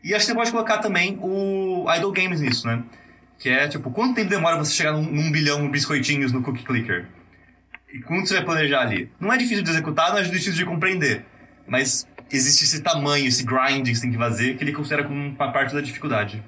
E 0.02 0.14
acho 0.14 0.24
que 0.26 0.32
você 0.32 0.34
pode 0.34 0.50
colocar 0.50 0.78
também 0.78 1.18
o 1.20 1.86
Idle 1.94 2.12
Games 2.12 2.40
nisso, 2.40 2.66
né? 2.66 2.82
Que 3.38 3.48
é 3.48 3.68
tipo, 3.68 3.90
quanto 3.90 4.14
tempo 4.14 4.30
demora 4.30 4.56
você 4.56 4.72
chegar 4.72 4.92
num, 4.92 5.02
num 5.02 5.30
bilhão 5.30 5.62
de 5.62 5.68
biscoitinhos 5.68 6.32
no 6.32 6.42
Cookie 6.42 6.64
Clicker? 6.64 7.06
E 7.92 8.00
quanto 8.00 8.26
você 8.26 8.34
vai 8.34 8.44
planejar 8.44 8.80
ali? 8.80 9.10
Não 9.20 9.32
é 9.32 9.36
difícil 9.36 9.62
de 9.62 9.70
executar, 9.70 10.10
não 10.10 10.18
é 10.18 10.22
difícil 10.22 10.52
de 10.52 10.64
compreender. 10.64 11.24
Mas 11.66 12.06
existe 12.30 12.64
esse 12.64 12.80
tamanho, 12.80 13.26
esse 13.26 13.44
grind 13.44 13.86
que 13.86 13.94
você 13.94 14.02
tem 14.02 14.12
que 14.12 14.18
fazer, 14.18 14.56
que 14.56 14.64
ele 14.64 14.72
considera 14.72 15.04
como 15.04 15.16
uma 15.16 15.52
parte 15.52 15.74
da 15.74 15.80
dificuldade. 15.80 16.42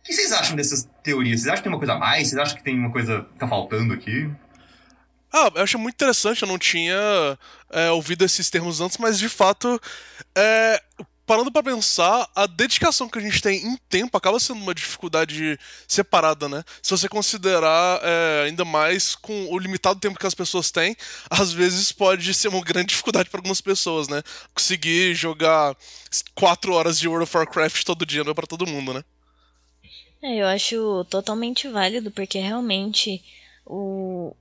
O 0.00 0.02
que 0.02 0.12
vocês 0.12 0.32
acham 0.32 0.56
dessas 0.56 0.88
teorias? 1.02 1.40
Vocês 1.40 1.48
acham 1.48 1.58
que 1.58 1.62
tem 1.64 1.72
uma 1.72 1.78
coisa 1.78 1.92
a 1.94 1.98
mais? 1.98 2.28
Vocês 2.28 2.40
acham 2.40 2.56
que 2.56 2.62
tem 2.62 2.78
uma 2.78 2.90
coisa 2.90 3.26
que 3.32 3.38
tá 3.38 3.46
faltando 3.46 3.92
aqui? 3.92 4.30
Ah, 5.32 5.50
eu 5.54 5.62
acho 5.62 5.78
muito 5.78 5.94
interessante, 5.94 6.42
eu 6.42 6.48
não 6.48 6.58
tinha 6.58 7.38
é, 7.70 7.90
ouvido 7.90 8.24
esses 8.24 8.50
termos 8.50 8.80
antes, 8.80 8.98
mas 8.98 9.16
de 9.16 9.28
fato, 9.28 9.80
é, 10.34 10.82
parando 11.30 11.52
para 11.52 11.62
pensar, 11.62 12.28
a 12.34 12.44
dedicação 12.44 13.08
que 13.08 13.16
a 13.16 13.22
gente 13.22 13.40
tem 13.40 13.64
em 13.64 13.76
tempo 13.88 14.16
acaba 14.16 14.40
sendo 14.40 14.60
uma 14.60 14.74
dificuldade 14.74 15.56
separada, 15.86 16.48
né? 16.48 16.64
Se 16.82 16.90
você 16.90 17.08
considerar 17.08 18.00
é, 18.02 18.46
ainda 18.46 18.64
mais 18.64 19.14
com 19.14 19.46
o 19.48 19.56
limitado 19.56 20.00
tempo 20.00 20.18
que 20.18 20.26
as 20.26 20.34
pessoas 20.34 20.72
têm, 20.72 20.96
às 21.30 21.52
vezes 21.52 21.92
pode 21.92 22.34
ser 22.34 22.48
uma 22.48 22.60
grande 22.60 22.88
dificuldade 22.88 23.30
para 23.30 23.38
algumas 23.38 23.60
pessoas, 23.60 24.08
né? 24.08 24.24
Conseguir 24.52 25.14
jogar 25.14 25.76
quatro 26.34 26.72
horas 26.72 26.98
de 26.98 27.06
World 27.06 27.22
of 27.22 27.36
Warcraft 27.36 27.84
todo 27.84 28.04
dia 28.04 28.24
não 28.24 28.32
é 28.32 28.34
para 28.34 28.48
todo 28.48 28.66
mundo, 28.66 28.92
né? 28.92 29.04
É, 30.20 30.42
eu 30.42 30.48
acho 30.48 31.06
totalmente 31.08 31.68
válido, 31.68 32.10
porque 32.10 32.40
realmente 32.40 33.22
o, 33.64 34.34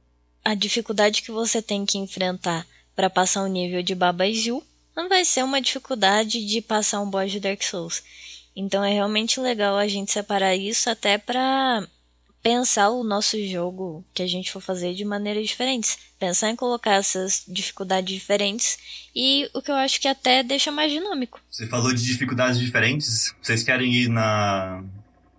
a 0.43 0.55
dificuldade 0.55 1.21
que 1.21 1.31
você 1.31 1.61
tem 1.61 1.85
que 1.85 1.99
enfrentar 1.99 2.65
para 2.95 3.11
passar 3.11 3.43
o 3.43 3.47
nível 3.47 3.83
de 3.83 3.93
Baba 3.93 4.25
Is 4.25 4.47
não 4.99 5.07
vai 5.07 5.23
ser 5.23 5.43
uma 5.43 5.61
dificuldade 5.61 6.45
de 6.45 6.61
passar 6.61 6.99
um 6.99 7.09
boss 7.09 7.31
de 7.31 7.39
Dark 7.39 7.63
Souls. 7.63 8.03
Então 8.53 8.83
é 8.83 8.91
realmente 8.91 9.39
legal 9.39 9.77
a 9.77 9.87
gente 9.87 10.11
separar 10.11 10.57
isso 10.57 10.89
até 10.89 11.17
para 11.17 11.87
pensar 12.43 12.89
o 12.89 13.01
nosso 13.01 13.41
jogo 13.47 14.03
que 14.13 14.21
a 14.21 14.27
gente 14.27 14.51
for 14.51 14.59
fazer 14.59 14.93
de 14.93 15.05
maneiras 15.05 15.47
diferentes. 15.47 15.97
Pensar 16.19 16.49
em 16.49 16.55
colocar 16.55 16.95
essas 16.95 17.45
dificuldades 17.47 18.13
diferentes 18.13 18.77
e 19.15 19.49
o 19.53 19.61
que 19.61 19.71
eu 19.71 19.75
acho 19.75 20.01
que 20.01 20.07
até 20.07 20.43
deixa 20.43 20.69
mais 20.69 20.91
dinâmico. 20.91 21.39
Você 21.49 21.65
falou 21.67 21.93
de 21.93 22.03
dificuldades 22.03 22.59
diferentes. 22.59 23.33
Vocês 23.41 23.63
querem 23.63 23.93
ir 23.93 24.09
na, 24.09 24.83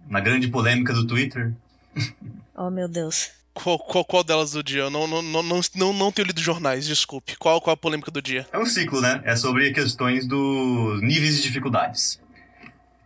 na 0.09 0.21
grande 0.21 0.49
polêmica 0.49 0.95
do 0.95 1.07
Twitter? 1.07 1.53
oh 2.57 2.71
meu 2.71 2.89
Deus. 2.89 3.31
Qual, 3.63 3.79
qual, 3.79 4.05
qual, 4.05 4.25
delas 4.25 4.53
do 4.53 4.63
dia? 4.63 4.83
Eu 4.83 4.91
não, 4.91 5.07
não, 5.07 5.23
não, 5.23 5.43
não, 5.43 5.61
não, 5.75 5.93
não 5.93 6.13
tenho 6.13 6.27
lido 6.27 6.41
jornais, 6.41 6.87
desculpe. 6.87 7.37
Qual, 7.37 7.61
qual 7.61 7.75
a 7.75 7.77
polêmica 7.77 8.11
do 8.11 8.23
dia? 8.23 8.47
É 8.53 8.59
um 8.59 8.67
ciclo, 8.67 9.01
né? 9.01 9.21
É 9.25 9.37
sobre 9.37 9.73
questões 9.73 10.27
dos 10.27 11.01
níveis 11.03 11.37
de 11.37 11.43
dificuldades 11.43 12.21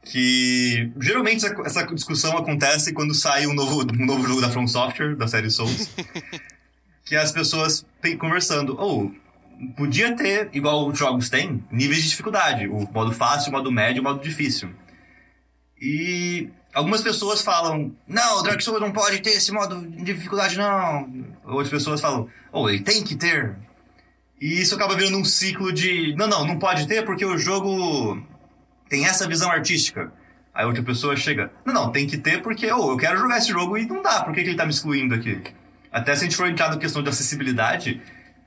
que 0.05 0.93
geralmente 1.01 1.47
essa 1.65 1.83
discussão 1.87 2.37
acontece 2.37 2.93
quando 2.93 3.15
sai 3.15 3.47
um 3.47 3.55
novo, 3.55 3.81
um 3.81 4.07
novo 4.07 4.27
jogo 4.27 4.41
da 4.41 4.51
From 4.51 4.67
Software, 4.67 5.17
da 5.17 5.27
série 5.27 5.51
Souls, 5.51 5.91
que 7.05 7.17
as 7.17 7.33
pessoas 7.33 7.87
conversando, 8.19 8.79
ou 8.79 9.07
oh, 9.07 9.75
podia 9.77 10.15
ter, 10.15 10.51
igual 10.53 10.87
os 10.89 10.99
jogos 10.99 11.31
têm, 11.31 11.65
níveis 11.71 12.03
de 12.03 12.11
dificuldade, 12.11 12.69
o 12.69 12.89
modo 12.93 13.13
fácil, 13.13 13.51
o 13.51 13.53
modo 13.53 13.73
médio, 13.73 14.03
o 14.03 14.05
modo 14.05 14.23
difícil. 14.23 14.71
E 15.81 16.51
algumas 16.75 17.03
pessoas 17.03 17.41
falam, 17.41 17.95
não, 18.07 18.43
Dark 18.43 18.61
Souls 18.61 18.81
não 18.81 18.91
pode 18.91 19.21
ter 19.21 19.31
esse 19.31 19.53
modo 19.53 19.81
de 19.87 20.03
dificuldade 20.03 20.59
não. 20.59 21.09
Outras 21.45 21.71
pessoas 21.71 22.01
falam, 22.01 22.29
oh, 22.53 22.69
ele 22.69 22.81
tem 22.81 23.03
que 23.03 23.15
ter. 23.15 23.57
E 24.41 24.61
isso 24.61 24.75
acaba 24.75 24.97
virando 24.97 25.17
um 25.17 25.25
ciclo 25.25 25.73
de, 25.73 26.15
não, 26.17 26.27
não, 26.27 26.45
não 26.45 26.59
pode 26.59 26.87
ter 26.87 27.05
porque 27.05 27.25
o 27.25 27.39
jogo 27.39 28.21
tem 28.89 29.07
essa 29.07 29.27
visão 29.27 29.51
artística. 29.51 30.13
Aí 30.53 30.67
outra 30.67 30.83
pessoa 30.83 31.17
chega, 31.17 31.51
não, 31.65 31.73
não, 31.73 31.93
tem 31.93 32.07
que 32.07 32.19
ter 32.19 32.43
porque 32.43 32.71
oh, 32.71 32.93
eu 32.93 32.97
quero 32.97 33.19
jogar 33.19 33.39
esse 33.39 33.49
jogo 33.49 33.79
e 33.79 33.87
não 33.87 34.03
dá, 34.03 34.23
por 34.23 34.35
que, 34.35 34.43
que 34.43 34.51
ele 34.51 34.57
tá 34.57 34.65
me 34.65 34.71
excluindo 34.71 35.15
aqui? 35.15 35.41
Até 35.91 36.15
se 36.15 36.23
a 36.23 36.25
gente 36.25 36.37
for 36.37 36.49
entrar 36.49 36.69
na 36.71 36.77
questão 36.77 37.03
de 37.03 37.09
acessibilidade, 37.09 38.01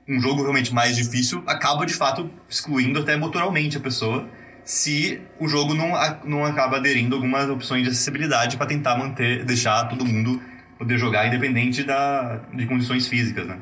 um 0.06 0.20
jogo 0.20 0.42
realmente 0.42 0.72
mais 0.72 0.96
difícil 0.96 1.42
acaba 1.46 1.84
de 1.84 1.94
fato 1.94 2.30
excluindo 2.48 3.00
até 3.00 3.16
motoralmente 3.16 3.76
a 3.76 3.80
pessoa 3.80 4.28
se 4.68 5.18
o 5.40 5.48
jogo 5.48 5.72
não, 5.72 5.92
não 6.24 6.44
acaba 6.44 6.76
aderindo 6.76 7.16
algumas 7.16 7.48
opções 7.48 7.84
de 7.84 7.88
acessibilidade 7.88 8.58
para 8.58 8.66
tentar 8.66 8.98
manter, 8.98 9.42
deixar 9.42 9.88
todo 9.88 10.04
mundo 10.04 10.42
poder 10.76 10.98
jogar 10.98 11.26
independente 11.26 11.82
da, 11.82 12.36
de 12.52 12.66
condições 12.66 13.08
físicas, 13.08 13.46
né? 13.46 13.58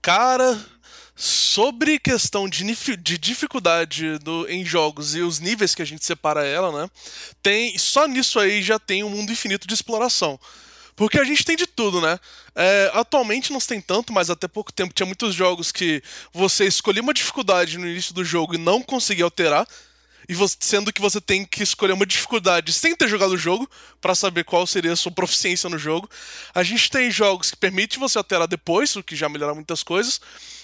Cara, 0.00 0.56
Sobre 1.20 1.98
questão 1.98 2.48
de, 2.48 2.64
de 2.96 3.18
dificuldade 3.18 4.18
do, 4.20 4.48
em 4.48 4.64
jogos 4.64 5.16
e 5.16 5.20
os 5.20 5.40
níveis 5.40 5.74
que 5.74 5.82
a 5.82 5.84
gente 5.84 6.04
separa 6.04 6.46
ela, 6.46 6.70
né? 6.70 6.88
Tem, 7.42 7.76
só 7.76 8.06
nisso 8.06 8.38
aí 8.38 8.62
já 8.62 8.78
tem 8.78 9.02
um 9.02 9.10
mundo 9.10 9.32
infinito 9.32 9.66
de 9.66 9.74
exploração. 9.74 10.38
Porque 10.94 11.18
a 11.18 11.24
gente 11.24 11.44
tem 11.44 11.56
de 11.56 11.66
tudo, 11.66 12.00
né? 12.00 12.20
É, 12.54 12.92
atualmente 12.94 13.52
não 13.52 13.58
se 13.58 13.66
tem 13.66 13.80
tanto, 13.80 14.12
mas 14.12 14.30
até 14.30 14.46
pouco 14.46 14.72
tempo 14.72 14.94
tinha 14.94 15.06
muitos 15.06 15.34
jogos 15.34 15.72
que 15.72 16.00
você 16.32 16.66
escolhia 16.66 17.02
uma 17.02 17.12
dificuldade 17.12 17.78
no 17.78 17.88
início 17.88 18.14
do 18.14 18.24
jogo 18.24 18.54
e 18.54 18.58
não 18.58 18.80
conseguia 18.80 19.24
alterar 19.24 19.66
e 20.28 20.34
você, 20.34 20.56
sendo 20.60 20.92
que 20.92 21.00
você 21.00 21.20
tem 21.20 21.44
que 21.44 21.62
escolher 21.62 21.94
uma 21.94 22.04
dificuldade 22.04 22.72
sem 22.72 22.94
ter 22.94 23.08
jogado 23.08 23.32
o 23.32 23.38
jogo 23.38 23.68
para 24.00 24.14
saber 24.14 24.44
qual 24.44 24.66
seria 24.66 24.92
a 24.92 24.96
sua 24.96 25.10
proficiência 25.10 25.70
no 25.70 25.78
jogo. 25.78 26.08
A 26.54 26.62
gente 26.62 26.90
tem 26.90 27.10
jogos 27.10 27.50
que 27.50 27.56
permitem 27.56 27.98
você 27.98 28.18
alterar 28.18 28.46
depois, 28.46 28.94
o 28.94 29.02
que 29.02 29.16
já 29.16 29.28
melhora 29.28 29.54
muitas 29.54 29.82
coisas. 29.82 30.20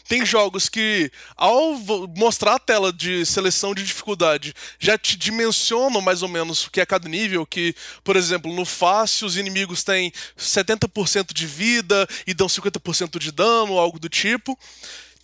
Tem 0.07 0.25
jogos 0.27 0.69
que, 0.69 1.11
ao 1.35 1.79
mostrar 2.15 2.57
a 2.57 2.59
tela 2.59 2.93
de 2.93 3.25
seleção 3.25 3.75
de 3.75 3.83
dificuldade, 3.83 4.53
já 4.79 4.99
te 4.99 5.17
dimensionam 5.17 6.03
mais 6.03 6.23
ou 6.23 6.29
menos 6.29 6.67
o 6.67 6.71
que 6.71 6.83
é 6.83 6.85
cada 6.85 7.09
nível. 7.09 7.47
Que, 7.47 7.75
por 8.03 8.17
exemplo, 8.17 8.53
no 8.53 8.67
fácil 8.67 9.27
os 9.27 9.39
inimigos 9.39 9.83
têm 9.83 10.13
70% 10.39 11.33
de 11.33 11.47
vida 11.47 12.07
e 12.27 12.35
dão 12.35 12.49
50% 12.49 13.19
de 13.19 13.33
dano, 13.33 13.79
algo 13.79 13.99
do 13.99 14.11
tipo. 14.11 14.59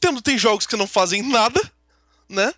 Tendo, 0.01 0.23
tem 0.23 0.39
jogos 0.39 0.67
que 0.67 0.77
não 0.77 0.87
fazem 0.87 1.23
nada, 1.23 1.61
né? 2.27 2.55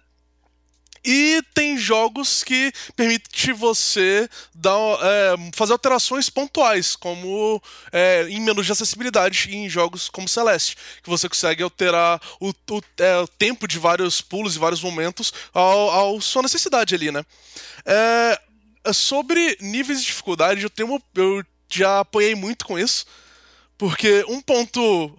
E 1.05 1.43
tem 1.53 1.77
jogos 1.77 2.45
que 2.45 2.73
permite 2.95 3.53
você 3.53 4.29
dar, 4.55 4.79
é, 5.03 5.51
fazer 5.53 5.73
alterações 5.73 6.31
pontuais, 6.31 6.95
como 6.95 7.61
é, 7.91 8.27
em 8.29 8.41
menus 8.41 8.67
de 8.67 8.73
acessibilidade 8.73 9.55
em 9.55 9.69
jogos 9.69 10.09
como 10.09 10.29
Celeste, 10.29 10.77
que 11.03 11.11
você 11.11 11.29
consegue 11.29 11.63
alterar 11.63 12.21
o, 12.41 12.51
o, 12.51 12.83
é, 12.99 13.19
o 13.19 13.27
tempo 13.27 13.67
de 13.67 13.79
vários 13.79 14.21
pulos 14.21 14.55
e 14.55 14.61
vários 14.61 14.81
momentos 14.81 15.33
ao, 15.53 15.91
ao 15.91 16.21
sua 16.21 16.43
necessidade 16.43 16.95
ali, 16.95 17.11
né? 17.11 17.25
É, 17.85 18.41
sobre 18.93 19.57
níveis 19.61 20.01
de 20.01 20.07
dificuldade, 20.07 20.63
eu, 20.63 20.71
tenho, 20.71 21.03
eu 21.15 21.45
já 21.69 22.01
apoiei 22.01 22.35
muito 22.35 22.65
com 22.65 22.79
isso, 22.79 23.07
porque 23.77 24.25
um 24.29 24.41
ponto 24.41 25.19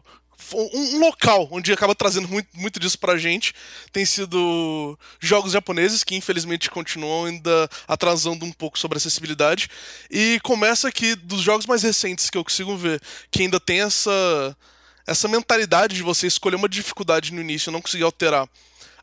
um, 0.53 0.99
local 0.99 1.47
onde 1.51 1.71
acaba 1.71 1.95
trazendo 1.95 2.27
muito, 2.27 2.47
muito 2.53 2.79
disso 2.79 2.97
pra 2.97 3.17
gente 3.17 3.53
tem 3.91 4.05
sido 4.05 4.97
jogos 5.19 5.51
japoneses, 5.51 6.03
que 6.03 6.15
infelizmente 6.15 6.69
continuam 6.69 7.25
ainda 7.25 7.69
atrasando 7.87 8.45
um 8.45 8.51
pouco 8.51 8.77
sobre 8.77 8.97
acessibilidade. 8.97 9.69
E 10.09 10.39
começa 10.43 10.87
aqui 10.87 11.15
dos 11.15 11.41
jogos 11.41 11.65
mais 11.65 11.83
recentes 11.83 12.29
que 12.29 12.37
eu 12.37 12.43
consigo 12.43 12.75
ver, 12.75 13.01
que 13.31 13.43
ainda 13.43 13.59
tem 13.59 13.81
essa, 13.81 14.57
essa 15.05 15.27
mentalidade 15.27 15.95
de 15.95 16.03
você 16.03 16.27
escolher 16.27 16.55
uma 16.55 16.69
dificuldade 16.69 17.33
no 17.33 17.41
início 17.41 17.69
e 17.69 17.73
não 17.73 17.81
conseguir 17.81 18.03
alterar. 18.03 18.47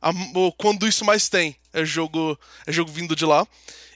A, 0.02 0.11
quando 0.56 0.88
isso 0.88 1.04
mais 1.04 1.28
tem, 1.28 1.56
é 1.73 1.85
jogo, 1.85 2.38
é 2.66 2.73
jogo 2.73 2.90
vindo 2.90 3.14
de 3.14 3.25
lá. 3.25 3.47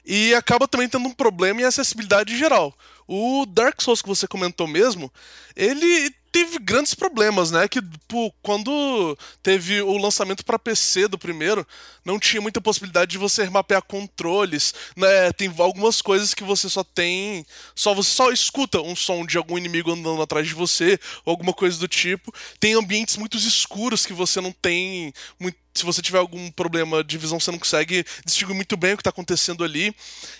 E 0.05 0.35
acaba 0.35 0.67
também 0.67 0.87
tendo 0.87 1.07
um 1.07 1.13
problema 1.13 1.61
em 1.61 1.63
acessibilidade 1.63 2.37
geral. 2.37 2.77
O 3.07 3.45
Dark 3.47 3.81
Souls 3.81 4.01
que 4.01 4.07
você 4.07 4.27
comentou 4.27 4.67
mesmo, 4.67 5.11
ele 5.55 6.13
teve 6.35 6.59
grandes 6.59 6.93
problemas, 6.93 7.49
né? 7.49 7.65
Que 7.65 7.81
pô, 8.09 8.29
quando 8.41 9.17
teve 9.41 9.81
o 9.81 9.97
lançamento 9.97 10.43
para 10.43 10.59
PC 10.59 11.07
do 11.07 11.17
primeiro, 11.17 11.65
não 12.03 12.19
tinha 12.19 12.41
muita 12.41 12.59
possibilidade 12.59 13.11
de 13.11 13.17
você 13.17 13.49
mapear 13.49 13.81
controles, 13.81 14.73
né? 14.97 15.31
Tem 15.31 15.49
algumas 15.59 16.01
coisas 16.01 16.33
que 16.33 16.43
você 16.43 16.69
só 16.69 16.83
tem, 16.83 17.45
só 17.73 17.93
você 17.93 18.09
só 18.09 18.31
escuta 18.33 18.81
um 18.81 18.97
som 18.97 19.25
de 19.25 19.37
algum 19.37 19.57
inimigo 19.57 19.93
andando 19.93 20.21
atrás 20.21 20.45
de 20.45 20.53
você, 20.53 20.99
ou 21.23 21.31
alguma 21.31 21.53
coisa 21.53 21.79
do 21.79 21.87
tipo. 21.87 22.33
Tem 22.59 22.73
ambientes 22.73 23.15
muito 23.15 23.37
escuros 23.37 24.05
que 24.05 24.11
você 24.11 24.41
não 24.41 24.51
tem 24.51 25.13
muito 25.39 25.57
se 25.73 25.83
você 25.83 26.01
tiver 26.01 26.19
algum 26.19 26.49
problema 26.51 27.03
de 27.03 27.17
visão, 27.17 27.37
você 27.37 27.51
não 27.51 27.59
consegue 27.59 28.05
distinguir 28.25 28.55
muito 28.55 28.77
bem 28.77 28.93
o 28.93 28.97
que 28.97 29.01
está 29.01 29.09
acontecendo 29.09 29.61
ali. 29.61 29.93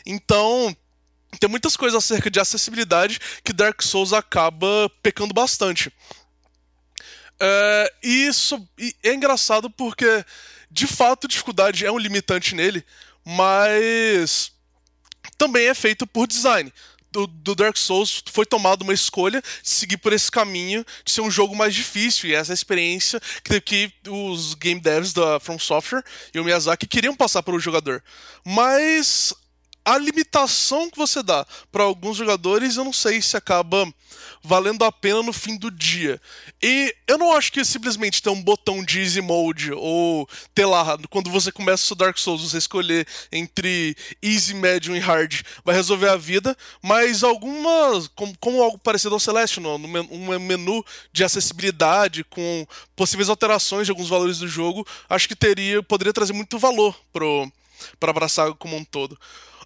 Então, 0.05 0.75
tem 1.39 1.50
muitas 1.50 1.75
coisas 1.75 2.03
acerca 2.03 2.29
de 2.29 2.39
acessibilidade 2.39 3.20
que 3.44 3.53
Dark 3.53 3.82
Souls 3.82 4.13
acaba 4.13 4.89
pecando 5.01 5.34
bastante. 5.34 5.91
É, 7.39 7.94
isso 8.01 8.65
e 8.77 8.96
é 9.03 9.13
engraçado 9.13 9.70
porque, 9.70 10.24
de 10.72 10.88
fato, 10.88 11.27
dificuldade 11.27 11.86
é 11.86 11.91
um 11.91 11.98
limitante 11.98 12.55
nele, 12.55 12.86
mas 13.24 14.51
também 15.38 15.67
é 15.67 15.74
feito 15.74 16.08
por 16.08 16.27
design. 16.27 16.72
Do, 17.12 17.27
do, 17.27 17.55
Dark 17.55 17.77
Souls 17.77 18.22
foi 18.29 18.46
tomada 18.46 18.84
uma 18.84 18.94
escolha 18.94 19.41
de 19.41 19.70
seguir 19.70 19.96
por 19.98 20.12
esse 20.12 20.29
caminho 20.29 20.86
de 21.05 21.13
ser 21.13 21.22
um 21.22 21.32
jogo 21.32 21.55
mais 21.55 21.74
difícil, 21.74 22.29
e 22.29 22.36
essa 22.36 22.51
é 22.51 22.53
a 22.53 22.55
experiência 22.55 23.22
que, 23.41 23.62
que 23.62 23.91
os 24.10 24.53
game 24.53 24.82
devs 24.82 25.13
da 25.13 25.39
From 25.39 25.58
Software 25.58 26.03
e 26.34 26.39
o 26.39 26.44
Miyazaki 26.44 26.86
queriam 26.86 27.15
passar 27.15 27.41
para 27.41 27.55
o 27.55 27.60
jogador. 27.60 28.03
Mas 28.44 29.34
a 29.86 29.98
limitação 30.00 30.89
que 30.89 30.98
você 30.98 31.22
dá 31.22 31.46
para 31.72 31.84
alguns 31.84 32.18
jogadores, 32.18 32.75
eu 32.75 32.84
não 32.84 32.92
sei 32.92 33.22
se 33.22 33.38
acaba 33.38 33.88
valendo 34.44 34.84
a 34.84 34.92
pena 34.92 35.22
no 35.24 35.34
fim 35.34 35.58
do 35.58 35.72
dia. 35.72 36.22
E 36.62 36.94
eu 37.08 37.18
não 37.18 37.34
acho 37.34 37.51
que 37.51 37.63
simplesmente 37.65 38.22
ter 38.22 38.30
um 38.30 38.42
botão 38.42 38.84
de 38.84 39.00
easy 39.00 39.22
mode 39.22 39.72
ou 39.74 40.27
ter 40.54 40.65
lá, 40.65 40.98
quando 41.10 41.30
você 41.30 41.51
começa 41.51 41.94
o 41.94 41.96
Dark 41.96 42.18
Souls, 42.18 42.42
você 42.42 42.58
escolher 42.58 43.08
entre 43.32 43.96
easy, 44.22 44.54
medium 44.54 44.96
e 44.96 45.00
hard, 45.00 45.42
vai 45.63 45.75
resolver 45.75 46.10
a 46.10 46.15
vida, 46.15 46.56
mas 46.82 47.24
algumas, 47.24 48.08
como, 48.10 48.36
como 48.39 48.62
algo 48.62 48.77
parecido 48.77 49.15
ao 49.15 49.77
no 49.80 49.88
um 50.12 50.39
menu 50.39 50.84
de 51.12 51.24
acessibilidade 51.24 52.24
com 52.24 52.65
possíveis 52.96 53.30
alterações 53.30 53.86
de 53.86 53.92
alguns 53.92 54.10
valores 54.10 54.39
do 54.39 54.48
jogo, 54.48 54.86
acho 55.10 55.27
que 55.27 55.36
teria, 55.36 55.82
poderia 55.84 56.13
trazer 56.13 56.34
muito 56.34 56.58
valor 56.58 56.96
pro 57.12 57.51
para 58.00 58.10
abraçar 58.10 58.54
como 58.54 58.75
um 58.77 58.86
todo. 58.86 59.18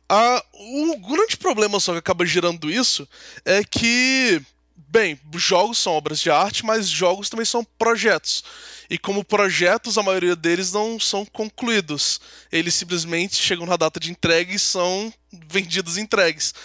Ah, 0.10 0.44
o 0.54 0.98
grande 0.98 1.38
problema 1.38 1.80
só 1.80 1.92
que 1.94 2.00
acaba 2.00 2.26
gerando 2.26 2.70
isso 2.70 3.08
é 3.46 3.64
que, 3.64 4.42
bem, 4.76 5.20
jogos 5.36 5.78
são 5.78 5.94
obras 5.94 6.20
de 6.20 6.32
arte, 6.32 6.66
mas 6.66 6.90
jogos 6.90 7.30
também 7.30 7.46
são 7.46 7.64
projetos. 7.78 8.44
E 8.90 8.98
como 8.98 9.24
projetos, 9.24 10.00
a 10.00 10.04
maioria 10.04 10.36
deles 10.36 10.74
não 10.74 11.00
são 11.00 11.24
concluídos. 11.26 12.20
Eles 12.52 12.74
simplesmente 12.74 13.36
chegam 13.36 13.68
na 13.68 13.78
data 13.78 14.00
de 14.00 14.10
entrega 14.10 14.52
e 14.52 14.58
são 14.58 15.14
vendidos 15.32 15.96
e 15.96 16.02
entregues. 16.02 16.56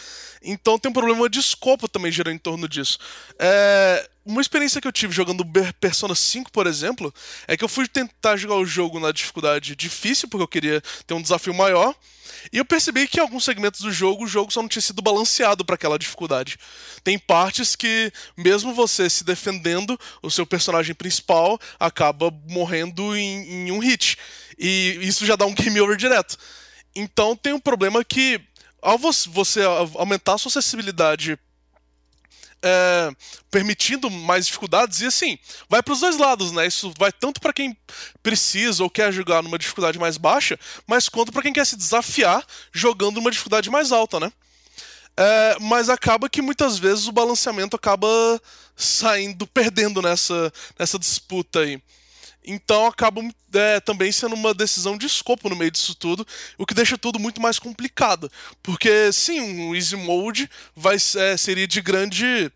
Então 0.43 0.79
tem 0.79 0.91
um 0.91 0.95
problema 0.95 1.29
de 1.29 1.39
escopo 1.39 1.87
também 1.87 2.11
gerando 2.11 2.37
em 2.37 2.39
torno 2.39 2.67
disso. 2.67 2.99
É, 3.39 4.09
uma 4.25 4.41
experiência 4.41 4.81
que 4.81 4.89
eu 4.89 4.93
tive 4.93 5.13
jogando 5.13 5.45
Persona 5.79 6.15
5, 6.15 6.51
por 6.51 6.67
exemplo, 6.67 7.13
é 7.47 7.57
que 7.57 7.65
eu 7.65 7.69
fui 7.69 7.87
tentar 7.87 8.37
jogar 8.37 8.57
o 8.57 8.65
jogo 8.65 8.99
na 8.99 9.13
dificuldade 9.13 9.77
difícil, 9.77 10.29
porque 10.29 10.43
eu 10.43 10.49
queria 10.49 10.83
ter 11.07 11.15
um 11.15 11.21
desafio 11.21 11.53
maior. 11.53 11.95
E 12.53 12.59
eu 12.59 12.65
percebi 12.65 13.07
que 13.07 13.19
em 13.19 13.21
alguns 13.21 13.45
segmentos 13.45 13.81
do 13.81 13.93
jogo, 13.93 14.25
o 14.25 14.27
jogo 14.27 14.51
só 14.51 14.63
não 14.63 14.69
tinha 14.69 14.81
sido 14.81 15.03
balanceado 15.03 15.65
para 15.65 15.75
aquela 15.75 15.99
dificuldade. 15.99 16.59
Tem 17.03 17.19
partes 17.19 17.77
que, 17.77 18.11
mesmo 18.37 18.73
você 18.73 19.11
se 19.11 19.25
defendendo, 19.25 19.99
o 20.23 20.31
seu 20.31 20.47
personagem 20.47 20.95
principal 20.95 21.59
acaba 21.79 22.31
morrendo 22.49 23.15
em, 23.17 23.69
em 23.69 23.73
um 23.73 23.79
hit. 23.79 24.17
E 24.59 24.99
isso 25.03 25.27
já 25.27 25.37
dá 25.37 25.45
um 25.45 25.55
game 25.55 25.81
over 25.81 25.97
direto. 25.97 26.39
Então 26.97 27.37
tem 27.37 27.53
um 27.53 27.61
problema 27.61 28.03
que, 28.03 28.41
ao 28.81 28.99
você 28.99 29.61
aumentar 29.97 30.35
a 30.35 30.39
sua 30.39 30.49
acessibilidade 30.49 31.39
é, 32.65 33.11
permitindo 33.51 34.11
mais 34.11 34.47
dificuldades 34.47 35.03
e 35.03 35.07
assim 35.07 35.39
vai 35.69 35.83
para 35.83 35.93
os 35.93 36.01
dois 36.01 36.17
lados, 36.17 36.51
né? 36.51 36.67
Isso 36.67 36.93
vai 36.99 37.13
tanto 37.13 37.41
para 37.41 37.53
quem 37.53 37.77
precisa 38.23 38.83
ou 38.83 38.89
quer 38.89 39.13
jogar 39.13 39.43
numa 39.43 39.59
dificuldade 39.59 39.99
mais 39.99 40.17
baixa, 40.17 40.59
mas 40.87 41.09
quanto 41.09 41.31
para 41.31 41.43
quem 41.43 41.53
quer 41.53 41.67
se 41.67 41.77
desafiar 41.77 42.45
jogando 42.73 43.17
numa 43.17 43.31
dificuldade 43.31 43.69
mais 43.69 43.93
alta, 43.93 44.19
né? 44.19 44.33
É, 45.17 45.57
mas 45.61 45.89
acaba 45.89 46.29
que 46.29 46.43
muitas 46.43 46.79
vezes 46.79 47.07
o 47.07 47.13
balanceamento 47.13 47.77
acaba 47.77 48.09
saindo, 48.75 49.47
perdendo 49.53 50.01
nessa, 50.01 50.53
nessa 50.79 50.99
disputa 50.99 51.61
aí. 51.61 51.81
Então 52.45 52.87
acaba 52.87 53.23
é, 53.55 53.81
também 53.81 54.13
sendo 54.13 54.35
uma 54.35 54.53
decisão 54.53 54.99
de 54.99 55.07
escopo 55.07 55.49
no 55.49 55.57
meio 55.57 55.71
disso 55.71 55.95
tudo, 55.95 56.27
o 56.59 56.67
que 56.67 56.75
deixa 56.75 56.99
tudo 56.99 57.19
muito 57.19 57.41
mais 57.41 57.59
complicado. 57.59 58.31
Porque 58.63 59.11
sim, 59.13 59.41
um 59.41 59.75
Easy 59.75 59.97
Mode 59.97 60.49
vai, 60.77 60.97
é, 60.97 61.37
seria 61.37 61.67
de 61.67 61.81
grande 61.81 62.53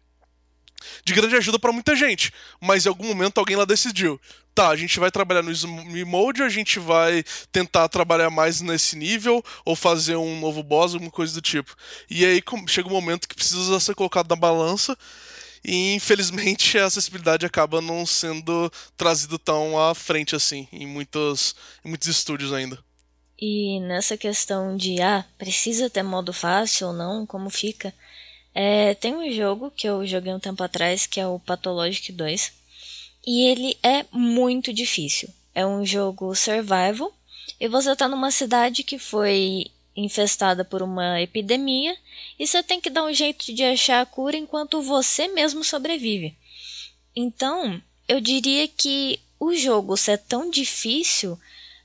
de 1.05 1.13
grande 1.13 1.35
ajuda 1.35 1.59
para 1.59 1.73
muita 1.73 1.97
gente, 1.97 2.33
mas 2.61 2.87
em 2.87 2.89
algum 2.89 3.09
momento 3.09 3.39
alguém 3.39 3.57
lá 3.57 3.65
decidiu, 3.65 4.21
tá, 4.55 4.69
a 4.69 4.77
gente 4.77 4.99
vai 5.01 5.11
trabalhar 5.11 5.43
no 5.43 5.51
Easy 5.51 5.67
Mode, 5.67 6.43
a 6.43 6.49
gente 6.49 6.79
vai 6.79 7.25
tentar 7.51 7.89
trabalhar 7.89 8.31
mais 8.31 8.61
nesse 8.61 8.97
nível 8.97 9.43
ou 9.65 9.75
fazer 9.75 10.17
um 10.17 10.39
novo 10.41 10.63
boss, 10.63 10.95
alguma 10.95 11.11
coisa 11.11 11.33
do 11.35 11.41
tipo. 11.41 11.75
E 12.09 12.25
aí 12.25 12.43
chega 12.67 12.89
um 12.89 12.93
momento 12.93 13.29
que 13.29 13.35
precisa 13.35 13.79
ser 13.81 13.95
colocado 13.95 14.29
na 14.29 14.37
balança 14.37 14.97
e 15.65 15.95
infelizmente 15.95 16.79
a 16.79 16.87
acessibilidade 16.87 17.47
acaba 17.47 17.81
não 17.81 18.05
sendo 18.07 18.71
trazido 18.97 19.39
tão 19.39 19.79
à 19.79 19.95
frente 19.95 20.35
assim 20.35 20.69
em 20.73 20.87
muitos, 20.87 21.55
em 21.85 21.89
muitos 21.89 22.09
estúdios 22.09 22.53
ainda. 22.53 22.79
E 23.41 23.79
nessa 23.81 24.17
questão 24.17 24.77
de 24.77 25.01
ah, 25.01 25.25
precisa 25.39 25.89
ter 25.89 26.03
modo 26.03 26.33
fácil 26.33 26.89
ou 26.89 26.93
não, 26.93 27.25
como 27.25 27.49
fica? 27.49 27.95
É, 28.53 28.95
tem 28.95 29.15
um 29.15 29.31
jogo 29.31 29.71
que 29.71 29.89
eu 29.89 30.05
joguei 30.05 30.35
um 30.35 30.41
tempo 30.41 30.63
atrás 30.63 31.07
que 31.07 31.21
é 31.21 31.27
o 31.27 31.39
Pathologic 31.39 32.11
2 32.11 32.53
e 33.27 33.47
ele 33.47 33.79
é 33.83 34.05
muito 34.11 34.73
difícil. 34.73 35.29
É 35.55 35.65
um 35.65 35.85
jogo 35.85 36.35
survival 36.35 37.13
e 37.61 37.69
você 37.69 37.93
está 37.93 38.09
numa 38.09 38.31
cidade 38.31 38.83
que 38.83 38.99
foi 38.99 39.67
infestada 39.99 40.65
por 40.65 40.83
uma 40.83 41.21
epidemia 41.21 41.97
e 42.39 42.47
você 42.47 42.63
tem 42.63 42.81
que 42.81 42.91
dar 42.91 43.05
um 43.05 43.13
jeito 43.13 43.53
de 43.53 43.65
achar 43.65 44.01
a 44.01 44.07
cura 44.07 44.37
enquanto 44.37 44.81
você 44.81 45.27
mesmo 45.29 45.65
sobrevive. 45.65 46.37
Então, 47.15 47.83
eu 48.07 48.21
diria 48.21 48.69
que 48.69 49.19
o 49.41 49.55
jogo 49.55 49.97
ser 49.97 50.19
tão 50.19 50.51
difícil 50.51 51.39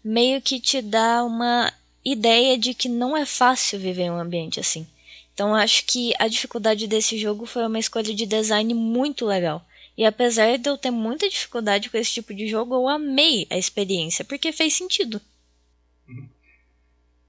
meio 0.03 0.41
que 0.41 0.59
te 0.59 0.81
dá 0.81 1.23
uma 1.23 1.73
ideia 2.05 2.57
de 2.57 2.73
que 2.73 2.87
não 2.87 3.15
é 3.15 3.25
fácil 3.25 3.79
viver 3.79 4.03
em 4.03 4.11
um 4.11 4.19
ambiente 4.19 4.59
assim. 4.59 4.85
Então 5.33 5.55
acho 5.55 5.85
que 5.85 6.13
a 6.19 6.27
dificuldade 6.27 6.85
desse 6.85 7.17
jogo 7.17 7.45
foi 7.45 7.65
uma 7.65 7.79
escolha 7.79 8.13
de 8.13 8.25
design 8.25 8.73
muito 8.73 9.25
legal. 9.25 9.65
E 9.97 10.05
apesar 10.05 10.57
de 10.57 10.69
eu 10.69 10.77
ter 10.77 10.91
muita 10.91 11.29
dificuldade 11.29 11.89
com 11.89 11.97
esse 11.97 12.11
tipo 12.11 12.33
de 12.33 12.47
jogo, 12.47 12.75
eu 12.75 12.87
amei 12.87 13.47
a 13.49 13.57
experiência, 13.57 14.25
porque 14.25 14.51
fez 14.51 14.73
sentido. 14.73 15.21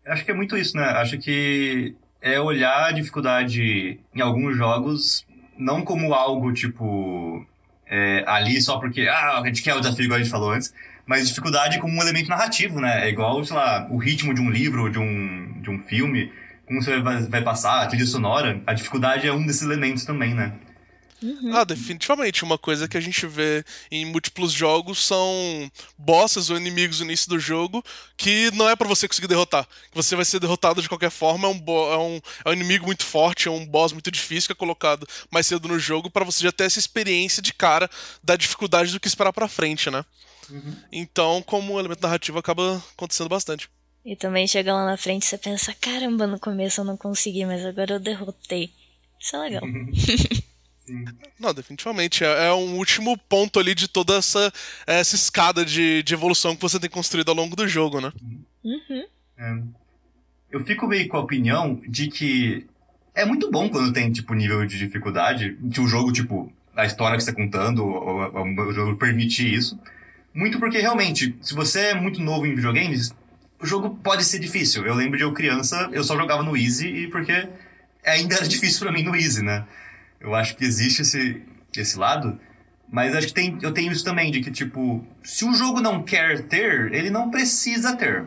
Acho 0.06 0.24
que 0.24 0.30
é 0.30 0.34
muito 0.34 0.56
isso, 0.56 0.76
né? 0.76 0.84
Acho 0.84 1.18
que 1.18 1.94
é 2.20 2.40
olhar 2.40 2.88
a 2.88 2.92
dificuldade 2.92 3.98
em 4.14 4.20
alguns 4.20 4.56
jogos 4.56 5.26
não 5.58 5.82
como 5.82 6.12
algo 6.12 6.52
tipo 6.52 7.46
é, 7.86 8.24
ali 8.26 8.60
só 8.60 8.78
porque 8.78 9.02
ah, 9.08 9.40
a 9.40 9.46
gente 9.46 9.62
quer 9.62 9.74
o 9.74 9.80
desafio, 9.80 10.04
igual 10.04 10.18
a 10.18 10.22
gente 10.22 10.30
falou 10.30 10.50
antes, 10.50 10.74
mas 11.06 11.28
dificuldade 11.28 11.78
como 11.78 11.96
um 11.96 12.02
elemento 12.02 12.28
narrativo, 12.28 12.80
né? 12.80 13.06
É 13.06 13.10
igual, 13.10 13.44
sei 13.44 13.56
lá, 13.56 13.86
o 13.90 13.96
ritmo 13.96 14.34
de 14.34 14.40
um 14.40 14.50
livro, 14.50 14.90
de 14.90 14.98
um, 14.98 15.60
de 15.60 15.70
um 15.70 15.78
filme, 15.84 16.32
como 16.66 16.82
você 16.82 17.00
vai, 17.00 17.22
vai 17.22 17.42
passar, 17.42 17.82
a 17.82 17.86
trilha 17.86 18.06
sonora. 18.06 18.60
A 18.66 18.72
dificuldade 18.72 19.26
é 19.26 19.32
um 19.32 19.44
desses 19.46 19.62
elementos 19.62 20.04
também, 20.04 20.34
né? 20.34 20.52
Uhum. 21.22 21.56
Ah, 21.56 21.64
definitivamente. 21.64 22.44
Uma 22.44 22.58
coisa 22.58 22.88
que 22.88 22.96
a 22.96 23.00
gente 23.00 23.26
vê 23.26 23.64
em 23.90 24.04
múltiplos 24.04 24.52
jogos 24.52 25.04
são 25.04 25.70
bosses 25.96 26.50
ou 26.50 26.56
inimigos 26.56 27.00
no 27.00 27.06
início 27.06 27.28
do 27.28 27.38
jogo 27.38 27.82
que 28.16 28.50
não 28.52 28.68
é 28.68 28.76
para 28.76 28.88
você 28.88 29.08
conseguir 29.08 29.28
derrotar. 29.28 29.66
Você 29.92 30.14
vai 30.16 30.24
ser 30.24 30.40
derrotado 30.40 30.82
de 30.82 30.88
qualquer 30.88 31.10
forma. 31.10 31.48
É 31.48 31.50
um, 31.50 31.56
é, 31.56 31.98
um, 31.98 32.20
é 32.44 32.50
um 32.50 32.52
inimigo 32.52 32.86
muito 32.86 33.04
forte, 33.04 33.48
é 33.48 33.50
um 33.50 33.66
boss 33.66 33.92
muito 33.92 34.10
difícil 34.10 34.48
que 34.48 34.52
é 34.52 34.56
colocado 34.56 35.06
mais 35.30 35.46
cedo 35.46 35.68
no 35.68 35.78
jogo 35.78 36.10
para 36.10 36.24
você 36.24 36.44
já 36.44 36.52
ter 36.52 36.64
essa 36.64 36.78
experiência 36.78 37.42
de 37.42 37.52
cara 37.54 37.88
da 38.22 38.36
dificuldade 38.36 38.92
do 38.92 39.00
que 39.00 39.08
esperar 39.08 39.32
pra 39.32 39.48
frente, 39.48 39.90
né? 39.90 40.04
Uhum. 40.50 40.76
Então, 40.92 41.42
como 41.42 41.78
elemento 41.78 42.02
narrativo, 42.02 42.38
acaba 42.38 42.82
acontecendo 42.92 43.28
bastante. 43.28 43.70
E 44.04 44.14
também 44.14 44.46
chega 44.46 44.74
lá 44.74 44.84
na 44.84 44.98
frente 44.98 45.22
e 45.22 45.26
você 45.26 45.38
pensa: 45.38 45.74
caramba, 45.80 46.26
no 46.26 46.38
começo 46.38 46.82
eu 46.82 46.84
não 46.84 46.96
consegui, 46.96 47.46
mas 47.46 47.64
agora 47.64 47.94
eu 47.94 48.00
derrotei. 48.00 48.70
Isso 49.18 49.36
é 49.36 49.38
legal. 49.38 49.62
Não, 51.38 51.54
definitivamente. 51.54 52.24
É, 52.24 52.46
é, 52.46 52.52
um 52.52 52.76
último 52.76 53.16
ponto 53.16 53.58
ali 53.58 53.74
de 53.74 53.88
toda 53.88 54.16
essa, 54.16 54.52
essa 54.86 55.14
escada 55.14 55.64
de, 55.64 56.02
de 56.02 56.14
evolução 56.14 56.54
que 56.54 56.62
você 56.62 56.78
tem 56.78 56.90
construído 56.90 57.30
ao 57.30 57.34
longo 57.34 57.56
do 57.56 57.66
jogo, 57.66 58.00
né? 58.00 58.12
Uhum. 58.62 59.04
É. 59.38 59.62
Eu 60.50 60.64
fico 60.64 60.86
meio 60.86 61.08
com 61.08 61.16
a 61.16 61.20
opinião 61.20 61.80
de 61.88 62.08
que 62.08 62.66
é 63.14 63.24
muito 63.24 63.50
bom 63.50 63.68
quando 63.68 63.92
tem, 63.92 64.10
tipo, 64.12 64.34
nível 64.34 64.64
de 64.66 64.78
dificuldade, 64.78 65.56
que 65.72 65.80
o 65.80 65.86
jogo, 65.86 66.12
tipo, 66.12 66.52
a 66.76 66.84
história 66.84 67.16
que 67.16 67.22
você 67.22 67.30
está 67.30 67.42
contando, 67.42 67.84
o, 67.84 68.68
o 68.68 68.72
jogo 68.72 68.96
permitir 68.96 69.52
isso. 69.52 69.78
Muito 70.32 70.58
porque, 70.58 70.78
realmente, 70.78 71.36
se 71.40 71.54
você 71.54 71.86
é 71.86 71.94
muito 71.94 72.20
novo 72.20 72.46
em 72.46 72.54
videogames, 72.54 73.14
o 73.60 73.66
jogo 73.66 73.90
pode 74.02 74.24
ser 74.24 74.40
difícil. 74.40 74.84
Eu 74.84 74.94
lembro 74.94 75.16
de 75.16 75.24
eu 75.24 75.32
criança, 75.32 75.88
eu 75.92 76.02
só 76.02 76.16
jogava 76.16 76.42
no 76.42 76.56
Easy 76.56 76.88
e 76.88 77.08
porque 77.08 77.48
ainda 78.04 78.34
era 78.34 78.46
difícil 78.48 78.80
para 78.80 78.92
mim 78.92 79.02
no 79.02 79.14
Easy, 79.14 79.42
né? 79.42 79.64
Eu 80.24 80.34
acho 80.34 80.56
que 80.56 80.64
existe 80.64 81.02
esse, 81.02 81.42
esse 81.76 81.98
lado, 81.98 82.40
mas 82.90 83.14
acho 83.14 83.26
que 83.28 83.34
tem, 83.34 83.58
eu 83.60 83.72
tenho 83.72 83.92
isso 83.92 84.02
também, 84.02 84.30
de 84.30 84.40
que, 84.40 84.50
tipo, 84.50 85.06
se 85.22 85.44
o 85.44 85.52
jogo 85.54 85.80
não 85.80 86.02
quer 86.02 86.42
ter, 86.44 86.92
ele 86.94 87.10
não 87.10 87.30
precisa 87.30 87.94
ter. 87.94 88.24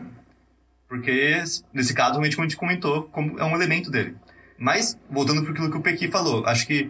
Porque, 0.88 1.42
nesse 1.74 1.92
caso, 1.92 2.12
realmente, 2.12 2.36
como 2.36 2.46
a 2.46 2.48
gente 2.48 2.56
comentou, 2.56 3.02
como 3.04 3.38
é 3.38 3.44
um 3.44 3.54
elemento 3.54 3.90
dele. 3.90 4.16
Mas, 4.56 4.96
voltando 5.10 5.42
para 5.42 5.50
aquilo 5.50 5.70
que 5.70 5.76
o 5.76 5.82
Pequi 5.82 6.08
falou, 6.08 6.46
acho 6.46 6.66
que 6.66 6.88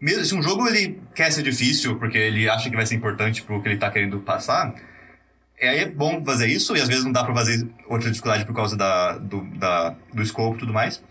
mesmo 0.00 0.24
se 0.24 0.34
um 0.34 0.42
jogo 0.42 0.66
ele 0.66 0.98
quer 1.14 1.30
ser 1.30 1.42
difícil, 1.42 1.98
porque 1.98 2.16
ele 2.16 2.48
acha 2.48 2.70
que 2.70 2.76
vai 2.76 2.86
ser 2.86 2.94
importante 2.94 3.42
pro 3.42 3.60
que 3.60 3.68
ele 3.68 3.76
tá 3.76 3.90
querendo 3.90 4.20
passar, 4.20 4.74
é, 5.58 5.82
é 5.82 5.86
bom 5.86 6.24
fazer 6.24 6.46
isso, 6.46 6.76
e 6.76 6.80
às 6.80 6.88
vezes 6.88 7.04
não 7.04 7.12
dá 7.12 7.22
para 7.22 7.34
fazer 7.34 7.68
outra 7.86 8.10
dificuldade 8.10 8.46
por 8.46 8.54
causa 8.54 8.76
da, 8.76 9.18
do, 9.18 9.42
da, 9.58 9.94
do 10.12 10.22
escopo 10.22 10.56
e 10.56 10.58
tudo 10.60 10.72
mais. 10.72 11.02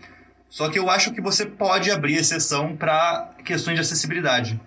Só 0.48 0.68
que 0.68 0.78
eu 0.78 0.88
acho 0.88 1.12
que 1.12 1.20
você 1.20 1.44
pode 1.44 1.90
abrir 1.90 2.16
exceção 2.16 2.76
para 2.76 3.34
questões 3.44 3.74
de 3.74 3.80
acessibilidade. 3.82 4.60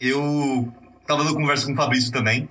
Eu 0.00 0.72
estava 1.00 1.24
dando 1.24 1.36
conversa 1.36 1.66
com 1.66 1.72
o 1.72 1.76
Fabrício 1.76 2.12
também, 2.12 2.48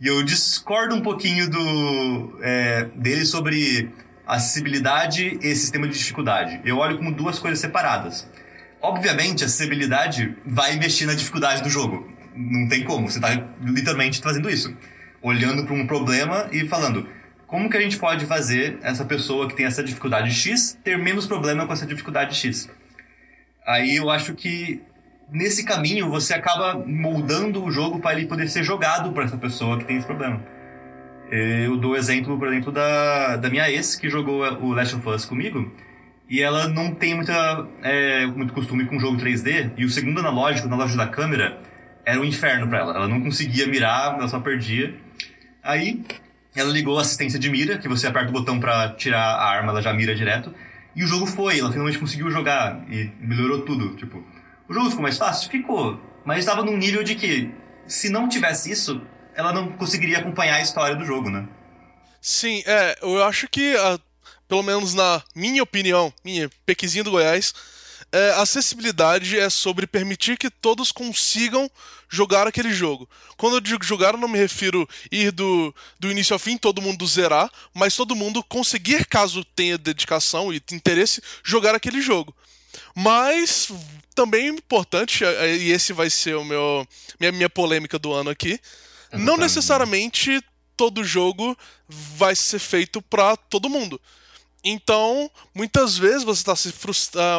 e 0.00 0.06
eu 0.06 0.22
discordo 0.22 0.94
um 0.94 1.00
pouquinho 1.00 1.48
do, 1.48 2.38
é, 2.42 2.84
dele 2.94 3.24
sobre 3.24 3.90
acessibilidade 4.26 5.38
e 5.40 5.54
sistema 5.54 5.86
de 5.88 5.96
dificuldade. 5.96 6.60
Eu 6.64 6.78
olho 6.78 6.98
como 6.98 7.12
duas 7.12 7.38
coisas 7.38 7.58
separadas. 7.58 8.28
Obviamente, 8.82 9.42
a 9.42 9.46
acessibilidade 9.46 10.36
vai 10.44 10.76
mexer 10.76 11.06
na 11.06 11.14
dificuldade 11.14 11.62
do 11.62 11.70
jogo. 11.70 12.12
Não 12.34 12.68
tem 12.68 12.84
como, 12.84 13.08
você 13.10 13.18
está 13.18 13.30
literalmente 13.62 14.20
fazendo 14.20 14.50
isso. 14.50 14.76
Olhando 15.22 15.64
para 15.64 15.74
um 15.74 15.86
problema 15.86 16.48
e 16.52 16.68
falando, 16.68 17.08
como 17.54 17.70
que 17.70 17.76
a 17.76 17.80
gente 17.80 17.98
pode 17.98 18.26
fazer 18.26 18.80
essa 18.82 19.04
pessoa 19.04 19.46
que 19.46 19.54
tem 19.54 19.64
essa 19.64 19.80
dificuldade 19.80 20.28
X 20.28 20.76
ter 20.82 20.98
menos 20.98 21.24
problema 21.24 21.64
com 21.64 21.72
essa 21.72 21.86
dificuldade 21.86 22.34
X? 22.34 22.68
Aí 23.64 23.94
eu 23.94 24.10
acho 24.10 24.34
que 24.34 24.82
nesse 25.30 25.64
caminho 25.64 26.10
você 26.10 26.34
acaba 26.34 26.84
moldando 26.84 27.62
o 27.62 27.70
jogo 27.70 28.00
para 28.00 28.18
ele 28.18 28.26
poder 28.26 28.48
ser 28.48 28.64
jogado 28.64 29.12
para 29.12 29.22
essa 29.22 29.36
pessoa 29.36 29.78
que 29.78 29.84
tem 29.84 29.98
esse 29.98 30.04
problema. 30.04 30.42
Eu 31.30 31.76
dou 31.76 31.94
exemplo, 31.94 32.36
por 32.36 32.48
exemplo, 32.48 32.72
da, 32.72 33.36
da 33.36 33.48
minha 33.48 33.70
ex 33.70 33.94
que 33.94 34.10
jogou 34.10 34.40
o 34.60 34.72
Last 34.72 34.96
of 34.96 35.08
Us 35.08 35.24
comigo 35.24 35.72
e 36.28 36.42
ela 36.42 36.66
não 36.66 36.92
tem 36.92 37.14
muita, 37.14 37.68
é, 37.84 38.26
muito 38.26 38.52
costume 38.52 38.84
com 38.84 38.98
jogo 38.98 39.16
3D 39.16 39.70
e 39.76 39.84
o 39.84 39.88
segundo 39.88 40.18
analógico, 40.18 40.66
na 40.66 40.74
loja 40.74 40.96
da 40.96 41.06
câmera, 41.06 41.60
era 42.04 42.20
um 42.20 42.24
inferno 42.24 42.66
para 42.66 42.80
ela. 42.80 42.96
Ela 42.96 43.06
não 43.06 43.20
conseguia 43.20 43.68
mirar, 43.68 44.16
ela 44.16 44.26
só 44.26 44.40
perdia. 44.40 44.92
Aí 45.62 46.02
ela 46.54 46.70
ligou 46.70 46.98
a 46.98 47.02
assistência 47.02 47.38
de 47.38 47.50
mira, 47.50 47.78
que 47.78 47.88
você 47.88 48.06
aperta 48.06 48.30
o 48.30 48.32
botão 48.32 48.60
para 48.60 48.90
tirar 48.90 49.22
a 49.22 49.44
arma, 49.44 49.70
ela 49.70 49.82
já 49.82 49.92
mira 49.92 50.14
direto. 50.14 50.54
E 50.94 51.02
o 51.02 51.06
jogo 51.06 51.26
foi, 51.26 51.58
ela 51.58 51.70
finalmente 51.70 51.98
conseguiu 51.98 52.30
jogar 52.30 52.84
e 52.88 53.10
melhorou 53.18 53.62
tudo. 53.62 53.96
Tipo, 53.96 54.24
o 54.68 54.72
jogo 54.72 54.88
ficou 54.88 55.02
mais 55.02 55.18
fácil? 55.18 55.50
Ficou. 55.50 56.00
mas 56.24 56.38
estava 56.38 56.62
num 56.62 56.76
nível 56.76 57.02
de 57.02 57.16
que, 57.16 57.50
se 57.86 58.08
não 58.08 58.28
tivesse 58.28 58.70
isso, 58.70 59.02
ela 59.34 59.52
não 59.52 59.72
conseguiria 59.72 60.18
acompanhar 60.18 60.56
a 60.56 60.62
história 60.62 60.94
do 60.94 61.04
jogo, 61.04 61.28
né? 61.28 61.46
Sim, 62.20 62.62
é, 62.64 62.98
eu 63.02 63.22
acho 63.24 63.48
que, 63.48 63.76
a, 63.76 63.98
pelo 64.48 64.62
menos 64.62 64.94
na 64.94 65.22
minha 65.34 65.62
opinião, 65.62 66.12
minha 66.24 66.48
pequizinha 66.64 67.04
do 67.04 67.10
Goiás, 67.10 67.52
é, 68.12 68.30
acessibilidade 68.36 69.38
é 69.38 69.50
sobre 69.50 69.86
permitir 69.86 70.38
que 70.38 70.48
todos 70.48 70.92
consigam 70.92 71.68
jogar 72.14 72.46
aquele 72.46 72.72
jogo. 72.72 73.08
Quando 73.36 73.56
eu 73.56 73.60
digo 73.60 73.84
jogar, 73.84 74.14
eu 74.14 74.20
não 74.20 74.28
me 74.28 74.38
refiro 74.38 74.88
ir 75.10 75.32
do, 75.32 75.74
do 75.98 76.10
início 76.10 76.32
ao 76.32 76.38
fim, 76.38 76.56
todo 76.56 76.80
mundo 76.80 77.06
zerar, 77.06 77.50
mas 77.74 77.96
todo 77.96 78.14
mundo 78.14 78.42
conseguir, 78.44 79.06
caso 79.06 79.44
tenha 79.44 79.76
dedicação 79.76 80.52
e 80.52 80.62
interesse, 80.72 81.20
jogar 81.42 81.74
aquele 81.74 82.00
jogo. 82.00 82.34
Mas 82.94 83.70
também 84.14 84.46
é 84.46 84.48
importante, 84.48 85.24
e 85.24 85.72
esse 85.72 85.92
vai 85.92 86.08
ser 86.08 86.36
o 86.36 86.44
meu 86.44 86.86
minha, 87.18 87.32
minha 87.32 87.50
polêmica 87.50 87.98
do 87.98 88.12
ano 88.12 88.30
aqui, 88.30 88.60
não 89.12 89.36
necessariamente 89.36 90.40
todo 90.76 91.04
jogo 91.04 91.56
vai 91.88 92.34
ser 92.34 92.58
feito 92.58 93.02
para 93.02 93.36
todo 93.36 93.68
mundo. 93.68 94.00
Então, 94.64 95.30
muitas 95.54 95.98
vezes 95.98 96.24
você 96.24 96.42
tá 96.42 96.56
se 96.56 96.72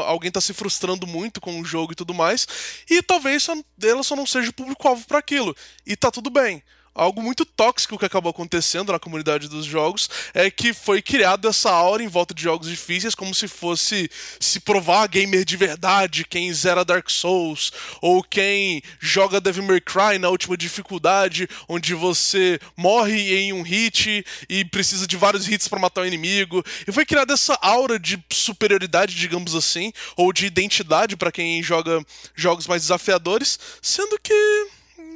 alguém 0.05 0.27
está 0.27 0.39
se 0.39 0.53
frustrando 0.53 1.07
muito 1.07 1.41
com 1.41 1.59
o 1.59 1.65
jogo 1.65 1.93
e 1.93 1.95
tudo 1.95 2.13
mais, 2.13 2.47
e 2.89 3.01
talvez 3.01 3.47
ela 3.81 4.03
só 4.03 4.15
não 4.15 4.25
seja 4.25 4.51
o 4.51 4.53
público-alvo 4.53 5.07
para 5.07 5.17
aquilo. 5.17 5.55
E 5.85 5.95
tá 5.95 6.11
tudo 6.11 6.29
bem 6.29 6.61
algo 6.95 7.21
muito 7.21 7.45
tóxico 7.45 7.99
que 7.99 8.05
acabou 8.05 8.29
acontecendo 8.29 8.93
na 8.93 8.99
comunidade 8.99 9.49
dos 9.49 9.65
jogos 9.65 10.09
é 10.33 10.49
que 10.49 10.73
foi 10.73 11.01
criada 11.01 11.49
essa 11.49 11.69
aura 11.69 12.01
em 12.01 12.07
volta 12.07 12.33
de 12.33 12.41
jogos 12.41 12.69
difíceis 12.69 13.13
como 13.13 13.35
se 13.35 13.49
fosse 13.49 14.09
se 14.39 14.61
provar 14.61 15.07
gamer 15.07 15.43
de 15.43 15.57
verdade, 15.57 16.23
quem 16.23 16.51
zera 16.53 16.85
Dark 16.85 17.09
Souls 17.09 17.71
ou 18.01 18.23
quem 18.23 18.81
joga 18.99 19.41
Devil 19.41 19.63
May 19.63 19.81
Cry 19.81 20.17
na 20.17 20.29
última 20.29 20.55
dificuldade, 20.55 21.49
onde 21.67 21.93
você 21.93 22.57
morre 22.77 23.35
em 23.35 23.51
um 23.51 23.61
hit 23.61 24.25
e 24.47 24.63
precisa 24.63 25.05
de 25.05 25.17
vários 25.17 25.49
hits 25.49 25.67
para 25.67 25.79
matar 25.79 26.01
o 26.01 26.05
inimigo. 26.05 26.63
E 26.87 26.91
foi 26.91 27.05
criada 27.05 27.33
essa 27.33 27.57
aura 27.61 27.99
de 27.99 28.23
superioridade, 28.31 29.15
digamos 29.15 29.53
assim, 29.53 29.91
ou 30.15 30.31
de 30.31 30.45
identidade 30.45 31.17
para 31.17 31.31
quem 31.31 31.61
joga 31.61 32.01
jogos 32.33 32.67
mais 32.67 32.83
desafiadores, 32.83 33.59
sendo 33.81 34.17
que 34.19 34.33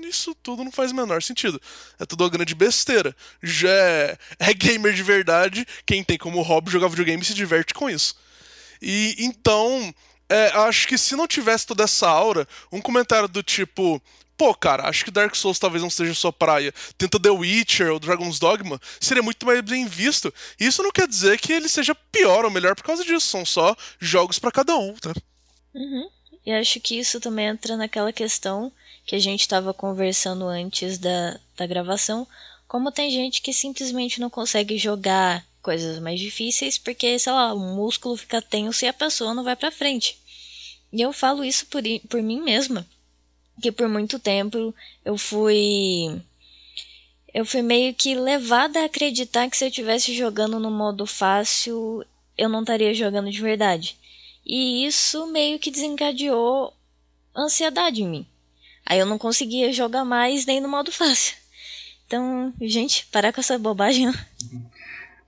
isso 0.07 0.35
tudo 0.35 0.63
não 0.63 0.71
faz 0.71 0.91
o 0.91 0.95
menor 0.95 1.21
sentido. 1.21 1.61
É 1.99 2.05
tudo 2.05 2.23
uma 2.23 2.29
grande 2.29 2.55
besteira. 2.55 3.15
Já 3.41 3.69
é, 3.69 4.17
é 4.39 4.53
gamer 4.53 4.93
de 4.93 5.03
verdade, 5.03 5.65
quem 5.85 6.03
tem 6.03 6.17
como 6.17 6.41
hobby 6.41 6.71
jogar 6.71 6.87
videogame 6.87 7.23
se 7.23 7.33
diverte 7.33 7.73
com 7.73 7.89
isso. 7.89 8.15
E 8.81 9.15
então, 9.19 9.93
é, 10.29 10.47
acho 10.59 10.87
que 10.87 10.97
se 10.97 11.15
não 11.15 11.27
tivesse 11.27 11.65
toda 11.65 11.83
essa 11.83 12.07
aura, 12.07 12.47
um 12.71 12.79
comentário 12.79 13.27
do 13.27 13.41
tipo. 13.41 14.01
Pô, 14.37 14.55
cara, 14.55 14.87
acho 14.87 15.03
que 15.03 15.11
Dark 15.11 15.35
Souls 15.35 15.59
talvez 15.59 15.83
não 15.83 15.89
seja 15.89 16.13
sua 16.13 16.31
praia. 16.31 16.73
Tenta 16.97 17.19
The 17.19 17.29
Witcher 17.29 17.91
ou 17.91 17.99
Dragon's 17.99 18.39
Dogma, 18.39 18.79
seria 18.97 19.21
muito 19.21 19.45
mais 19.45 19.59
bem 19.59 19.85
visto. 19.85 20.33
Isso 20.57 20.81
não 20.81 20.91
quer 20.91 21.09
dizer 21.09 21.37
que 21.39 21.51
ele 21.51 21.67
seja 21.67 21.93
pior 21.93 22.45
ou 22.45 22.51
melhor 22.51 22.73
por 22.73 22.83
causa 22.83 23.03
disso. 23.03 23.27
São 23.27 23.45
só 23.45 23.75
jogos 23.99 24.39
para 24.39 24.51
cada 24.51 24.77
um, 24.77 24.93
tá? 24.95 25.13
Uhum. 25.73 26.09
E 26.45 26.51
acho 26.51 26.79
que 26.79 26.97
isso 26.97 27.19
também 27.19 27.47
entra 27.47 27.75
naquela 27.75 28.13
questão 28.13 28.71
que 29.05 29.15
a 29.15 29.19
gente 29.19 29.41
estava 29.41 29.73
conversando 29.73 30.45
antes 30.45 30.97
da, 30.97 31.39
da 31.57 31.67
gravação, 31.67 32.27
como 32.67 32.91
tem 32.91 33.09
gente 33.09 33.41
que 33.41 33.51
simplesmente 33.51 34.19
não 34.19 34.29
consegue 34.29 34.77
jogar 34.77 35.45
coisas 35.61 35.99
mais 35.99 36.19
difíceis 36.19 36.77
porque, 36.77 37.17
sei 37.19 37.33
lá, 37.33 37.53
o 37.53 37.59
músculo 37.59 38.15
fica 38.15 38.41
tenso 38.41 38.85
e 38.85 38.87
a 38.87 38.93
pessoa 38.93 39.33
não 39.33 39.43
vai 39.43 39.55
para 39.55 39.71
frente. 39.71 40.17
E 40.91 41.01
eu 41.01 41.11
falo 41.11 41.43
isso 41.43 41.65
por, 41.67 41.83
por 42.07 42.21
mim 42.21 42.41
mesma, 42.41 42.85
que 43.61 43.71
por 43.71 43.87
muito 43.87 44.17
tempo 44.17 44.73
eu 45.03 45.17
fui 45.17 46.21
eu 47.33 47.45
fui 47.45 47.61
meio 47.61 47.93
que 47.93 48.15
levada 48.15 48.81
a 48.81 48.85
acreditar 48.85 49.49
que 49.49 49.57
se 49.57 49.65
eu 49.65 49.69
estivesse 49.69 50.15
jogando 50.15 50.59
no 50.59 50.71
modo 50.71 51.05
fácil, 51.05 52.03
eu 52.37 52.49
não 52.49 52.61
estaria 52.61 52.93
jogando 52.93 53.29
de 53.29 53.41
verdade. 53.41 53.95
E 54.51 54.83
isso 54.87 55.27
meio 55.27 55.59
que 55.59 55.69
desencadeou 55.69 56.73
ansiedade 57.37 58.01
em 58.01 58.09
mim. 58.09 58.27
Aí 58.83 58.97
eu 58.97 59.05
não 59.05 59.19
conseguia 59.19 59.71
jogar 59.71 60.03
mais 60.03 60.47
nem 60.47 60.59
no 60.59 60.67
modo 60.67 60.91
fácil. 60.91 61.37
Então, 62.07 62.51
gente, 62.59 63.05
parar 63.11 63.31
com 63.31 63.39
essa 63.39 63.59
bobagem. 63.59 64.07
Não. 64.07 64.15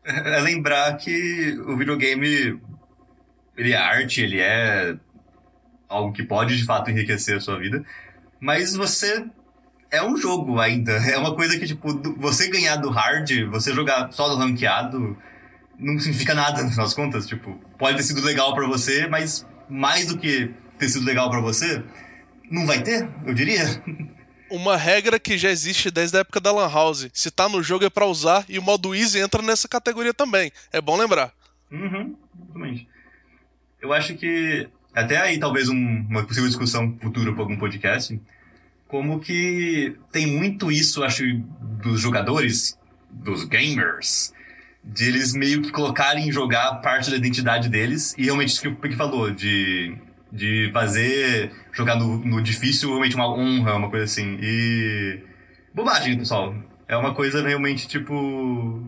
É 0.04 0.40
lembrar 0.40 0.98
que 0.98 1.56
o 1.68 1.78
videogame 1.78 2.60
ele 3.56 3.74
é 3.74 3.78
arte, 3.78 4.22
ele 4.22 4.40
é 4.40 4.98
algo 5.88 6.12
que 6.12 6.24
pode 6.24 6.58
de 6.58 6.66
fato 6.66 6.90
enriquecer 6.90 7.38
a 7.38 7.40
sua 7.40 7.60
vida, 7.60 7.86
mas 8.40 8.76
você 8.76 9.24
é 9.92 10.04
um 10.04 10.18
jogo 10.18 10.60
ainda. 10.60 10.94
É 11.08 11.16
uma 11.20 11.36
coisa 11.36 11.60
que, 11.60 11.68
tipo, 11.68 11.88
você 12.18 12.50
ganhar 12.50 12.78
do 12.78 12.90
hard, 12.90 13.30
você 13.52 13.72
jogar 13.72 14.12
só 14.12 14.28
do 14.30 14.38
ranqueado, 14.38 15.16
não 15.82 16.00
significa 16.00 16.34
nada, 16.36 16.64
no 16.64 16.70
final 16.70 16.86
das 16.86 16.94
contas. 16.94 17.28
Tipo, 17.28 17.60
pode 17.78 17.98
ter 17.98 18.04
sido 18.04 18.22
legal 18.22 18.54
para 18.54 18.68
você, 18.68 19.08
mas 19.08 19.46
mais 19.68 20.06
do 20.06 20.18
que 20.18 20.54
ter 20.78 20.88
sido 20.88 21.06
legal 21.06 21.30
para 21.30 21.42
você, 21.42 21.84
não 22.50 22.66
vai 22.66 22.82
ter, 22.82 23.10
eu 23.26 23.34
diria. 23.34 23.64
Uma 24.50 24.78
regra 24.78 25.20
que 25.20 25.38
já 25.38 25.50
existe 25.50 25.90
desde 25.90 26.18
a 26.18 26.20
época 26.22 26.40
da 26.40 26.52
Lan 26.52 26.70
House. 26.70 27.08
Se 27.14 27.32
tá 27.32 27.48
no 27.48 27.64
jogo 27.64 27.86
é 27.86 27.90
pra 27.90 28.06
usar 28.06 28.46
e 28.50 28.60
o 28.60 28.62
modo 28.62 28.94
Easy 28.94 29.20
entra 29.20 29.42
nessa 29.42 29.68
categoria 29.68 30.14
também. 30.14 30.52
É 30.72 30.82
bom 30.82 30.98
lembrar. 30.98 31.34
Uhum, 31.72 32.16
exatamente. 32.44 32.88
Eu 33.82 33.94
acho 33.94 34.16
que 34.16 34.68
até 34.94 35.18
aí 35.18 35.40
talvez 35.40 35.70
um, 35.70 36.06
uma 36.10 36.24
possível 36.24 36.50
discussão 36.50 36.98
futura 37.02 37.32
para 37.32 37.42
algum 37.42 37.58
podcast, 37.58 38.20
como 38.88 39.22
que 39.22 39.96
tem 40.12 40.28
muito 40.28 40.70
isso, 40.70 41.02
acho, 41.02 41.24
dos 41.82 42.02
jogadores, 42.02 42.78
dos 43.10 43.46
gamers, 43.46 44.34
de 44.84 45.06
eles 45.06 45.34
meio 45.34 45.62
que 45.62 45.72
colocarem 45.72 46.32
jogar 46.32 46.76
parte 46.82 47.10
da 47.10 47.18
identidade 47.18 47.70
deles, 47.70 48.16
e 48.18 48.24
realmente 48.24 48.50
isso 48.50 48.62
que 48.62 48.68
o 48.68 48.76
Pique 48.76 48.96
falou, 48.96 49.32
de 49.32 49.98
de 50.32 50.70
fazer 50.72 51.52
jogar 51.74 51.96
no, 51.96 52.18
no 52.18 52.42
difícil 52.42 52.90
realmente 52.90 53.16
uma 53.16 53.28
honra, 53.28 53.76
uma 53.76 53.90
coisa 53.90 54.06
assim. 54.06 54.38
E. 54.42 55.20
Bobagem, 55.74 56.18
pessoal. 56.18 56.56
É 56.88 56.96
uma 56.96 57.14
coisa 57.14 57.46
realmente 57.46 57.88
tipo. 57.88 58.82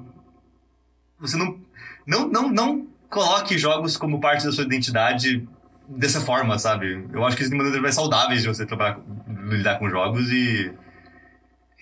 Você 1.20 1.38
não. 1.38 1.60
Não, 2.06 2.28
não, 2.28 2.50
não 2.50 2.88
coloque 3.10 3.58
jogos 3.58 3.96
como 3.98 4.20
parte 4.20 4.46
da 4.46 4.52
sua 4.52 4.66
identidade 4.66 5.48
dessa 5.88 6.20
forma, 6.20 6.58
sabe? 6.60 7.08
Eu 7.14 7.26
acho 7.26 7.36
que 7.36 7.44
existem 7.44 7.58
maneiras 7.58 7.82
mais 7.82 7.96
saudáveis 7.96 8.42
de 8.42 8.48
você 8.48 8.66
trabalhar, 8.66 9.00
lidar 9.50 9.80
com 9.80 9.90
jogos 9.90 10.32
e. 10.32 10.72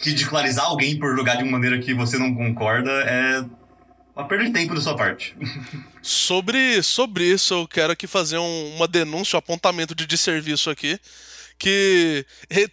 Ridicularizar 0.04 0.66
alguém 0.66 0.98
por 0.98 1.16
jogar 1.16 1.36
de 1.36 1.44
uma 1.44 1.52
maneira 1.52 1.78
que 1.78 1.94
você 1.94 2.18
não 2.18 2.34
concorda 2.34 2.90
é 2.90 3.46
uma 4.16 4.28
perda 4.28 4.46
de 4.46 4.52
tempo 4.52 4.76
da 4.76 4.82
sua 4.82 4.96
parte. 4.96 5.36
sobre, 6.02 6.82
sobre 6.84 7.26
isso, 7.26 7.54
eu 7.54 7.68
quero 7.68 7.94
aqui 7.94 8.08
fazer 8.08 8.38
um, 8.38 8.76
uma 8.76 8.88
denúncia, 8.88 9.38
um 9.38 9.40
apontamento 9.40 9.96
de 9.96 10.06
desserviço 10.06 10.70
aqui. 10.70 11.00
Que 11.58 12.26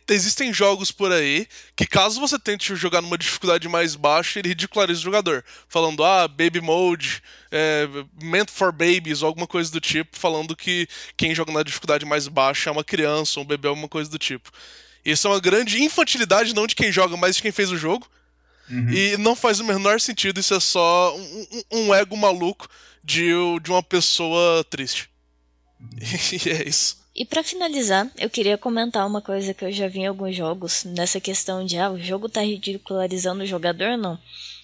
existem 0.09 0.51
jogos 0.51 0.91
por 0.91 1.13
aí 1.13 1.47
que, 1.77 1.87
caso 1.87 2.19
você 2.19 2.39
tente 2.39 2.75
jogar 2.75 3.03
numa 3.03 3.19
dificuldade 3.19 3.69
mais 3.69 3.95
baixa, 3.95 4.39
ele 4.39 4.49
ridiculariza 4.49 5.01
o 5.01 5.03
jogador. 5.03 5.45
Falando, 5.69 6.03
ah, 6.03 6.27
Baby 6.27 6.63
Mode, 6.63 7.23
é, 7.51 7.87
Meant 8.23 8.49
for 8.51 8.73
Babies, 8.73 9.21
ou 9.21 9.27
alguma 9.27 9.47
coisa 9.47 9.71
do 9.71 9.79
tipo, 9.79 10.19
falando 10.19 10.57
que 10.57 10.89
quem 11.19 11.35
joga 11.35 11.53
na 11.53 11.63
dificuldade 11.63 12.07
mais 12.07 12.29
baixa 12.29 12.71
é 12.71 12.73
uma 12.73 12.83
criança, 12.83 13.39
um 13.39 13.45
bebê, 13.45 13.69
alguma 13.69 13.89
coisa 13.89 14.09
do 14.09 14.19
tipo. 14.19 14.51
Isso 15.05 15.27
é 15.27 15.31
uma 15.31 15.41
grande 15.41 15.83
infantilidade, 15.83 16.55
não 16.55 16.67
de 16.67 16.75
quem 16.75 16.91
joga, 16.91 17.15
mas 17.15 17.37
de 17.37 17.43
quem 17.43 17.53
fez 17.53 17.71
o 17.71 17.77
jogo. 17.77 18.09
Uhum. 18.71 18.91
E 18.91 19.17
não 19.17 19.35
faz 19.35 19.61
o 19.61 19.65
menor 19.65 20.01
sentido, 20.01 20.41
isso 20.41 20.55
é 20.55 20.61
só 20.61 21.17
um, 21.17 21.47
um, 21.73 21.95
ego 21.95 22.17
maluco 22.17 22.69
de, 23.03 23.31
de 23.63 23.71
uma 23.71 23.83
pessoa 23.83 24.65
triste. 24.65 25.09
Uhum. 25.81 25.89
e 26.45 26.51
é 26.51 26.69
isso. 26.69 26.99
E 27.15 27.25
para 27.25 27.43
finalizar, 27.43 28.09
eu 28.17 28.31
queria 28.31 28.57
comentar 28.57 29.07
uma 29.07 29.21
coisa 29.21 29.53
que 29.53 29.65
eu 29.65 29.73
já 29.73 29.89
vi 29.89 30.01
em 30.01 30.07
alguns 30.07 30.37
jogos, 30.37 30.85
nessa 30.85 31.21
questão 31.21 31.65
de 31.65 31.77
ah, 31.77 31.91
o 31.91 32.01
jogo 32.01 32.29
tá 32.29 32.43
ridicularizando 32.43 33.43
o 33.43 33.47
jogador 33.47 33.97
não. 33.99 34.17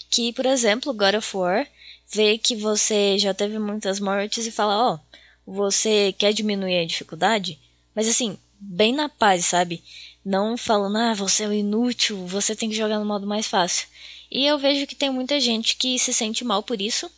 Que, 0.09 0.33
por 0.33 0.47
exemplo, 0.47 0.95
God 0.95 1.15
of 1.17 1.37
War 1.37 1.67
vê 2.13 2.39
que 2.39 2.55
você 2.55 3.19
já 3.19 3.35
teve 3.35 3.59
muitas 3.59 3.99
mortes 3.99 4.47
e 4.47 4.53
fala, 4.53 4.93
ó, 4.93 4.95
oh, 4.95 5.53
você 5.53 6.15
quer 6.17 6.33
diminuir 6.33 6.79
a 6.79 6.87
dificuldade? 6.87 7.59
Mas 7.95 8.07
assim, 8.07 8.39
bem 8.61 8.93
na 8.95 9.09
paz, 9.09 9.47
sabe? 9.47 9.83
Não 10.25 10.57
falando, 10.57 10.97
ah, 10.97 11.15
você 11.15 11.45
é 11.45 11.49
um 11.49 11.53
inútil, 11.53 12.27
você 12.27 12.57
tem 12.57 12.71
que 12.71 12.77
jogar 12.77 12.99
no 12.99 13.05
modo 13.05 13.27
mais 13.27 13.47
fácil. 13.47 13.87
E 14.31 14.47
eu 14.47 14.59
vejo 14.59 14.87
que 14.87 14.95
tem 14.95 15.11
muita 15.11 15.39
gente 15.39 15.77
que 15.77 15.99
se 15.99 16.15
sente 16.15 16.45
mal 16.45 16.63
por 16.63 16.81
isso, 16.81 17.11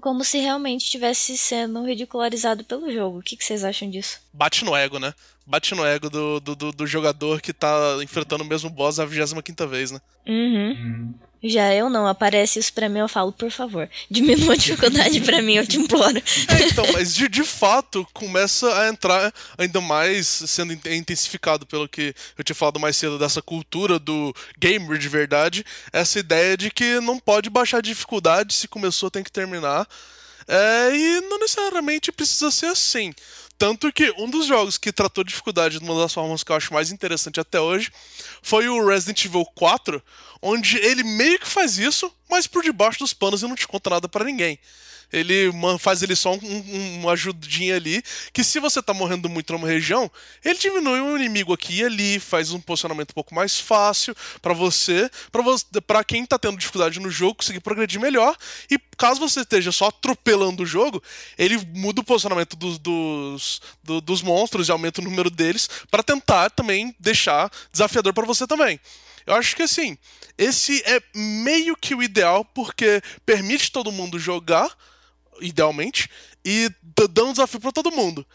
como 0.00 0.24
se 0.24 0.38
realmente 0.38 0.84
estivesse 0.84 1.36
sendo 1.36 1.84
ridicularizado 1.84 2.64
pelo 2.64 2.90
jogo. 2.90 3.18
O 3.18 3.22
que, 3.22 3.36
que 3.36 3.44
vocês 3.44 3.62
acham 3.62 3.90
disso? 3.90 4.20
Bate 4.32 4.64
no 4.64 4.74
ego, 4.74 4.98
né? 4.98 5.14
Bate 5.50 5.74
no 5.74 5.84
ego 5.84 6.08
do, 6.08 6.38
do, 6.38 6.54
do, 6.54 6.72
do 6.72 6.86
jogador 6.86 7.40
que 7.40 7.52
tá 7.52 7.98
enfrentando 8.02 8.44
o 8.44 8.46
mesmo 8.46 8.70
boss 8.70 9.00
a 9.00 9.04
25 9.04 9.66
vez, 9.66 9.90
né? 9.90 10.00
Uhum. 10.26 10.70
Uhum. 10.70 11.14
Já 11.42 11.74
eu 11.74 11.88
não, 11.88 12.06
aparece 12.06 12.58
isso 12.58 12.72
pra 12.72 12.88
mim, 12.88 12.98
eu 12.98 13.08
falo, 13.08 13.32
por 13.32 13.50
favor, 13.50 13.88
diminua 14.10 14.52
a 14.52 14.56
dificuldade 14.56 15.22
pra 15.22 15.40
mim, 15.40 15.54
eu 15.54 15.66
te 15.66 15.78
imploro. 15.78 16.18
É, 16.18 16.66
então, 16.68 16.84
mas 16.92 17.14
de, 17.14 17.28
de 17.28 17.42
fato 17.42 18.06
começa 18.12 18.78
a 18.78 18.88
entrar 18.88 19.32
ainda 19.56 19.80
mais, 19.80 20.26
sendo 20.26 20.72
intensificado 20.72 21.64
pelo 21.64 21.88
que 21.88 22.14
eu 22.36 22.44
tinha 22.44 22.54
falado 22.54 22.78
mais 22.78 22.94
cedo, 22.94 23.18
dessa 23.18 23.40
cultura 23.40 23.98
do 23.98 24.34
gamer 24.58 24.98
de 24.98 25.08
verdade, 25.08 25.64
essa 25.92 26.18
ideia 26.18 26.58
de 26.58 26.70
que 26.70 27.00
não 27.00 27.18
pode 27.18 27.48
baixar 27.48 27.78
a 27.78 27.82
dificuldade, 27.82 28.52
se 28.52 28.68
começou 28.68 29.10
tem 29.10 29.24
que 29.24 29.32
terminar. 29.32 29.88
É, 30.46 30.94
e 30.94 31.20
não 31.22 31.38
necessariamente 31.38 32.12
precisa 32.12 32.50
ser 32.50 32.66
assim. 32.66 33.14
Tanto 33.60 33.92
que 33.92 34.10
um 34.16 34.30
dos 34.30 34.46
jogos 34.46 34.78
que 34.78 34.90
tratou 34.90 35.22
dificuldade 35.22 35.78
de 35.78 35.84
uma 35.84 36.00
das 36.00 36.14
formas 36.14 36.42
que 36.42 36.50
eu 36.50 36.56
acho 36.56 36.72
mais 36.72 36.90
interessante 36.90 37.38
até 37.38 37.60
hoje 37.60 37.92
foi 38.40 38.66
o 38.70 38.82
Resident 38.82 39.22
Evil 39.26 39.44
4, 39.54 40.02
onde 40.40 40.78
ele 40.78 41.02
meio 41.02 41.38
que 41.38 41.46
faz 41.46 41.76
isso, 41.76 42.10
mas 42.26 42.46
por 42.46 42.62
debaixo 42.62 43.00
dos 43.00 43.12
panos 43.12 43.42
e 43.42 43.46
não 43.46 43.54
te 43.54 43.68
conta 43.68 43.90
nada 43.90 44.08
para 44.08 44.24
ninguém 44.24 44.58
ele 45.12 45.50
faz 45.78 46.02
ele 46.02 46.14
só 46.14 46.32
um, 46.32 46.38
um, 46.42 47.00
uma 47.00 47.12
ajudinha 47.12 47.76
ali, 47.76 48.02
que 48.32 48.44
se 48.44 48.60
você 48.60 48.82
tá 48.82 48.94
morrendo 48.94 49.28
muito 49.28 49.52
numa 49.52 49.66
região, 49.66 50.10
ele 50.44 50.58
diminui 50.58 51.00
o 51.00 51.16
inimigo 51.16 51.52
aqui 51.52 51.80
e 51.80 51.84
ali, 51.84 52.20
faz 52.20 52.52
um 52.52 52.60
posicionamento 52.60 53.10
um 53.10 53.14
pouco 53.14 53.34
mais 53.34 53.58
fácil 53.58 54.14
para 54.40 54.54
você, 54.54 55.10
para 55.32 55.42
você, 55.42 55.64
para 55.86 56.04
quem 56.04 56.24
tá 56.24 56.38
tendo 56.38 56.56
dificuldade 56.56 57.00
no 57.00 57.10
jogo 57.10 57.36
conseguir 57.36 57.60
progredir 57.60 58.00
melhor, 58.00 58.36
e 58.70 58.78
caso 58.96 59.20
você 59.20 59.40
esteja 59.40 59.72
só 59.72 59.86
atropelando 59.86 60.62
o 60.62 60.66
jogo, 60.66 61.02
ele 61.38 61.58
muda 61.74 62.00
o 62.00 62.04
posicionamento 62.04 62.56
dos, 62.56 62.78
dos, 62.78 63.62
do, 63.82 64.00
dos 64.00 64.22
monstros 64.22 64.68
e 64.68 64.72
aumenta 64.72 65.00
o 65.00 65.04
número 65.04 65.30
deles 65.30 65.68
para 65.90 66.02
tentar 66.02 66.50
também 66.50 66.94
deixar 66.98 67.50
desafiador 67.72 68.12
para 68.12 68.26
você 68.26 68.46
também. 68.46 68.78
Eu 69.26 69.34
acho 69.34 69.54
que 69.54 69.62
assim, 69.62 69.96
esse 70.36 70.82
é 70.86 71.00
meio 71.14 71.76
que 71.76 71.94
o 71.94 72.02
ideal 72.02 72.44
porque 72.44 73.02
permite 73.24 73.70
todo 73.70 73.92
mundo 73.92 74.18
jogar 74.18 74.74
idealmente, 75.40 76.08
e 76.44 76.70
dando 77.10 77.28
um 77.28 77.32
desafio 77.32 77.60
para 77.60 77.72
todo 77.72 77.90
mundo. 77.90 78.26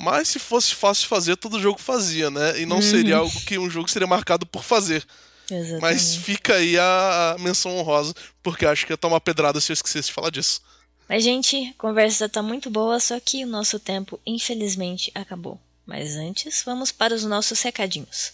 Mas 0.00 0.28
se 0.28 0.38
fosse 0.38 0.74
fácil 0.74 1.08
fazer, 1.08 1.36
todo 1.36 1.60
jogo 1.60 1.80
fazia, 1.80 2.30
né? 2.30 2.60
E 2.60 2.66
não 2.66 2.76
uhum. 2.76 2.82
seria 2.82 3.16
algo 3.16 3.40
que 3.40 3.58
um 3.58 3.68
jogo 3.68 3.90
seria 3.90 4.06
marcado 4.06 4.46
por 4.46 4.62
fazer. 4.62 5.04
Exatamente. 5.50 5.80
Mas 5.80 6.14
fica 6.14 6.54
aí 6.54 6.78
a, 6.78 7.36
menção 7.40 7.76
honrosa, 7.76 8.14
porque 8.42 8.64
acho 8.64 8.86
que 8.86 8.92
ia 8.92 8.96
tomar 8.96 9.20
pedrada 9.20 9.60
se 9.60 9.72
eu 9.72 9.74
esquecesse 9.74 10.08
de 10.08 10.14
falar 10.14 10.30
disso. 10.30 10.60
Mas, 11.08 11.24
gente, 11.24 11.56
a 11.56 11.80
conversa 11.80 12.28
tá 12.28 12.42
muito 12.42 12.70
boa, 12.70 13.00
só 13.00 13.18
que 13.18 13.44
o 13.44 13.48
nosso 13.48 13.78
tempo, 13.80 14.20
infelizmente, 14.26 15.10
acabou. 15.14 15.58
Mas 15.86 16.16
antes, 16.16 16.62
vamos 16.64 16.92
para 16.92 17.14
os 17.14 17.24
nossos 17.24 17.62
recadinhos. 17.62 18.32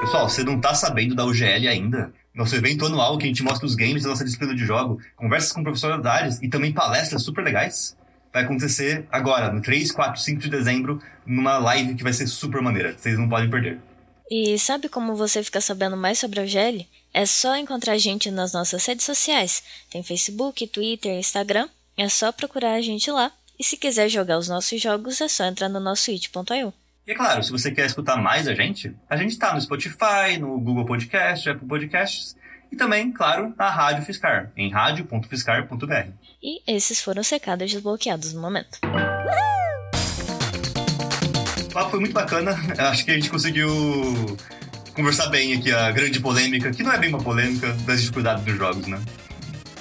Pessoal, 0.00 0.28
você 0.28 0.42
não 0.42 0.60
tá 0.60 0.74
sabendo 0.74 1.14
da 1.14 1.24
UGL 1.24 1.68
ainda? 1.68 2.12
Nosso 2.34 2.56
evento 2.56 2.84
anual 2.84 3.16
que 3.16 3.24
a 3.24 3.28
gente 3.28 3.42
mostra 3.42 3.64
os 3.64 3.74
games 3.74 4.02
da 4.02 4.08
nossa 4.08 4.24
disciplina 4.24 4.54
de 4.54 4.64
jogo, 4.64 5.00
conversas 5.14 5.52
com 5.52 5.62
professores 5.62 6.38
e 6.42 6.48
também 6.48 6.72
palestras 6.72 7.22
super 7.22 7.44
legais. 7.44 7.96
Vai 8.32 8.42
acontecer 8.42 9.06
agora, 9.12 9.52
no 9.52 9.62
3, 9.62 9.92
4, 9.92 10.20
5 10.20 10.40
de 10.40 10.50
dezembro, 10.50 11.00
numa 11.24 11.56
live 11.58 11.94
que 11.94 12.02
vai 12.02 12.12
ser 12.12 12.26
super 12.26 12.60
maneira. 12.60 12.96
Vocês 12.98 13.16
não 13.16 13.28
podem 13.28 13.48
perder. 13.48 13.80
E 14.28 14.58
sabe 14.58 14.88
como 14.88 15.14
você 15.14 15.42
fica 15.44 15.60
sabendo 15.60 15.96
mais 15.96 16.18
sobre 16.18 16.40
a 16.40 16.42
UGL? 16.42 16.88
É 17.12 17.24
só 17.26 17.56
encontrar 17.56 17.92
a 17.92 17.98
gente 17.98 18.32
nas 18.32 18.52
nossas 18.52 18.84
redes 18.84 19.04
sociais. 19.04 19.62
Tem 19.88 20.02
Facebook, 20.02 20.66
Twitter, 20.66 21.16
Instagram. 21.16 21.68
É 21.96 22.08
só 22.08 22.32
procurar 22.32 22.72
a 22.72 22.80
gente 22.80 23.08
lá. 23.10 23.30
E 23.56 23.62
se 23.62 23.76
quiser 23.76 24.08
jogar 24.08 24.38
os 24.38 24.48
nossos 24.48 24.82
jogos, 24.82 25.20
é 25.20 25.28
só 25.28 25.44
entrar 25.44 25.68
no 25.68 25.78
nosso 25.78 26.10
it.io. 26.10 26.74
E 27.06 27.12
é 27.12 27.14
claro, 27.14 27.42
se 27.42 27.52
você 27.52 27.70
quer 27.70 27.84
escutar 27.84 28.16
mais 28.16 28.48
a 28.48 28.54
gente, 28.54 28.96
a 29.10 29.14
gente 29.14 29.32
está 29.32 29.52
no 29.52 29.60
Spotify, 29.60 30.38
no 30.40 30.58
Google 30.58 30.86
Podcast, 30.86 31.46
Apple 31.50 31.68
Podcasts 31.68 32.34
e 32.72 32.76
também, 32.76 33.12
claro, 33.12 33.52
na 33.58 33.68
Rádio 33.68 34.02
Fiscar, 34.06 34.50
em 34.56 34.70
radio.fiscar.br. 34.70 36.08
E 36.42 36.62
esses 36.66 37.02
foram 37.02 37.20
os 37.20 37.28
recados 37.28 37.70
desbloqueados 37.70 38.32
no 38.32 38.40
momento. 38.40 38.78
O 41.58 41.74
papo 41.74 41.90
foi 41.90 42.00
muito 42.00 42.14
bacana, 42.14 42.56
acho 42.88 43.04
que 43.04 43.10
a 43.10 43.14
gente 43.14 43.28
conseguiu 43.28 43.68
conversar 44.94 45.26
bem 45.26 45.52
aqui 45.52 45.70
a 45.70 45.90
grande 45.90 46.20
polêmica, 46.20 46.70
que 46.70 46.82
não 46.82 46.90
é 46.90 46.98
bem 46.98 47.10
uma 47.10 47.22
polêmica, 47.22 47.70
das 47.86 48.00
dificuldades 48.00 48.42
dos 48.46 48.56
jogos, 48.56 48.86
né? 48.86 48.98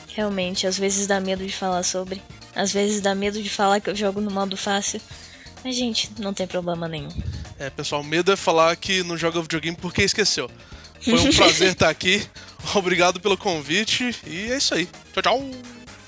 Realmente, 0.09 0.67
às 0.67 0.77
vezes 0.77 1.07
dá 1.07 1.21
medo 1.21 1.47
de 1.47 1.55
falar 1.55 1.83
sobre, 1.83 2.21
às 2.53 2.73
vezes 2.73 2.99
dá 2.99 3.15
medo 3.15 3.41
de 3.41 3.49
falar 3.49 3.79
que 3.79 3.89
eu 3.89 3.95
jogo 3.95 4.19
no 4.19 4.29
modo 4.29 4.57
fácil. 4.57 4.99
Mas, 5.63 5.75
gente, 5.75 6.11
não 6.19 6.33
tem 6.33 6.45
problema 6.45 6.87
nenhum. 6.87 7.09
É, 7.57 7.69
pessoal, 7.69 8.03
medo 8.03 8.31
é 8.31 8.35
falar 8.35 8.75
que 8.75 9.03
não 9.03 9.17
joga 9.17 9.41
videogame 9.41 9.77
porque 9.77 10.03
esqueceu. 10.03 10.49
Foi 11.01 11.19
um 11.19 11.31
prazer 11.35 11.71
estar 11.71 11.89
aqui. 11.89 12.25
Obrigado 12.75 13.19
pelo 13.19 13.37
convite 13.37 14.15
e 14.25 14.51
é 14.51 14.57
isso 14.57 14.73
aí. 14.73 14.87
Tchau, 15.13 15.23
tchau. 15.23 15.51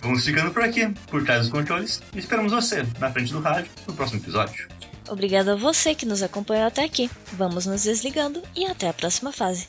Vamos 0.01 0.23
ficando 0.23 0.51
por 0.51 0.61
aqui, 0.63 0.87
por 1.07 1.23
trás 1.23 1.41
dos 1.41 1.49
controles, 1.49 2.01
e 2.13 2.19
esperamos 2.19 2.51
você 2.51 2.85
na 2.99 3.11
frente 3.11 3.31
do 3.31 3.39
rádio 3.39 3.71
no 3.87 3.93
próximo 3.93 4.19
episódio. 4.19 4.67
Obrigado 5.09 5.49
a 5.49 5.55
você 5.55 5.95
que 5.95 6.05
nos 6.05 6.21
acompanhou 6.21 6.67
até 6.67 6.83
aqui. 6.83 7.09
Vamos 7.33 7.65
nos 7.65 7.83
desligando 7.83 8.41
e 8.55 8.65
até 8.65 8.89
a 8.89 8.93
próxima 8.93 9.31
fase. 9.31 9.67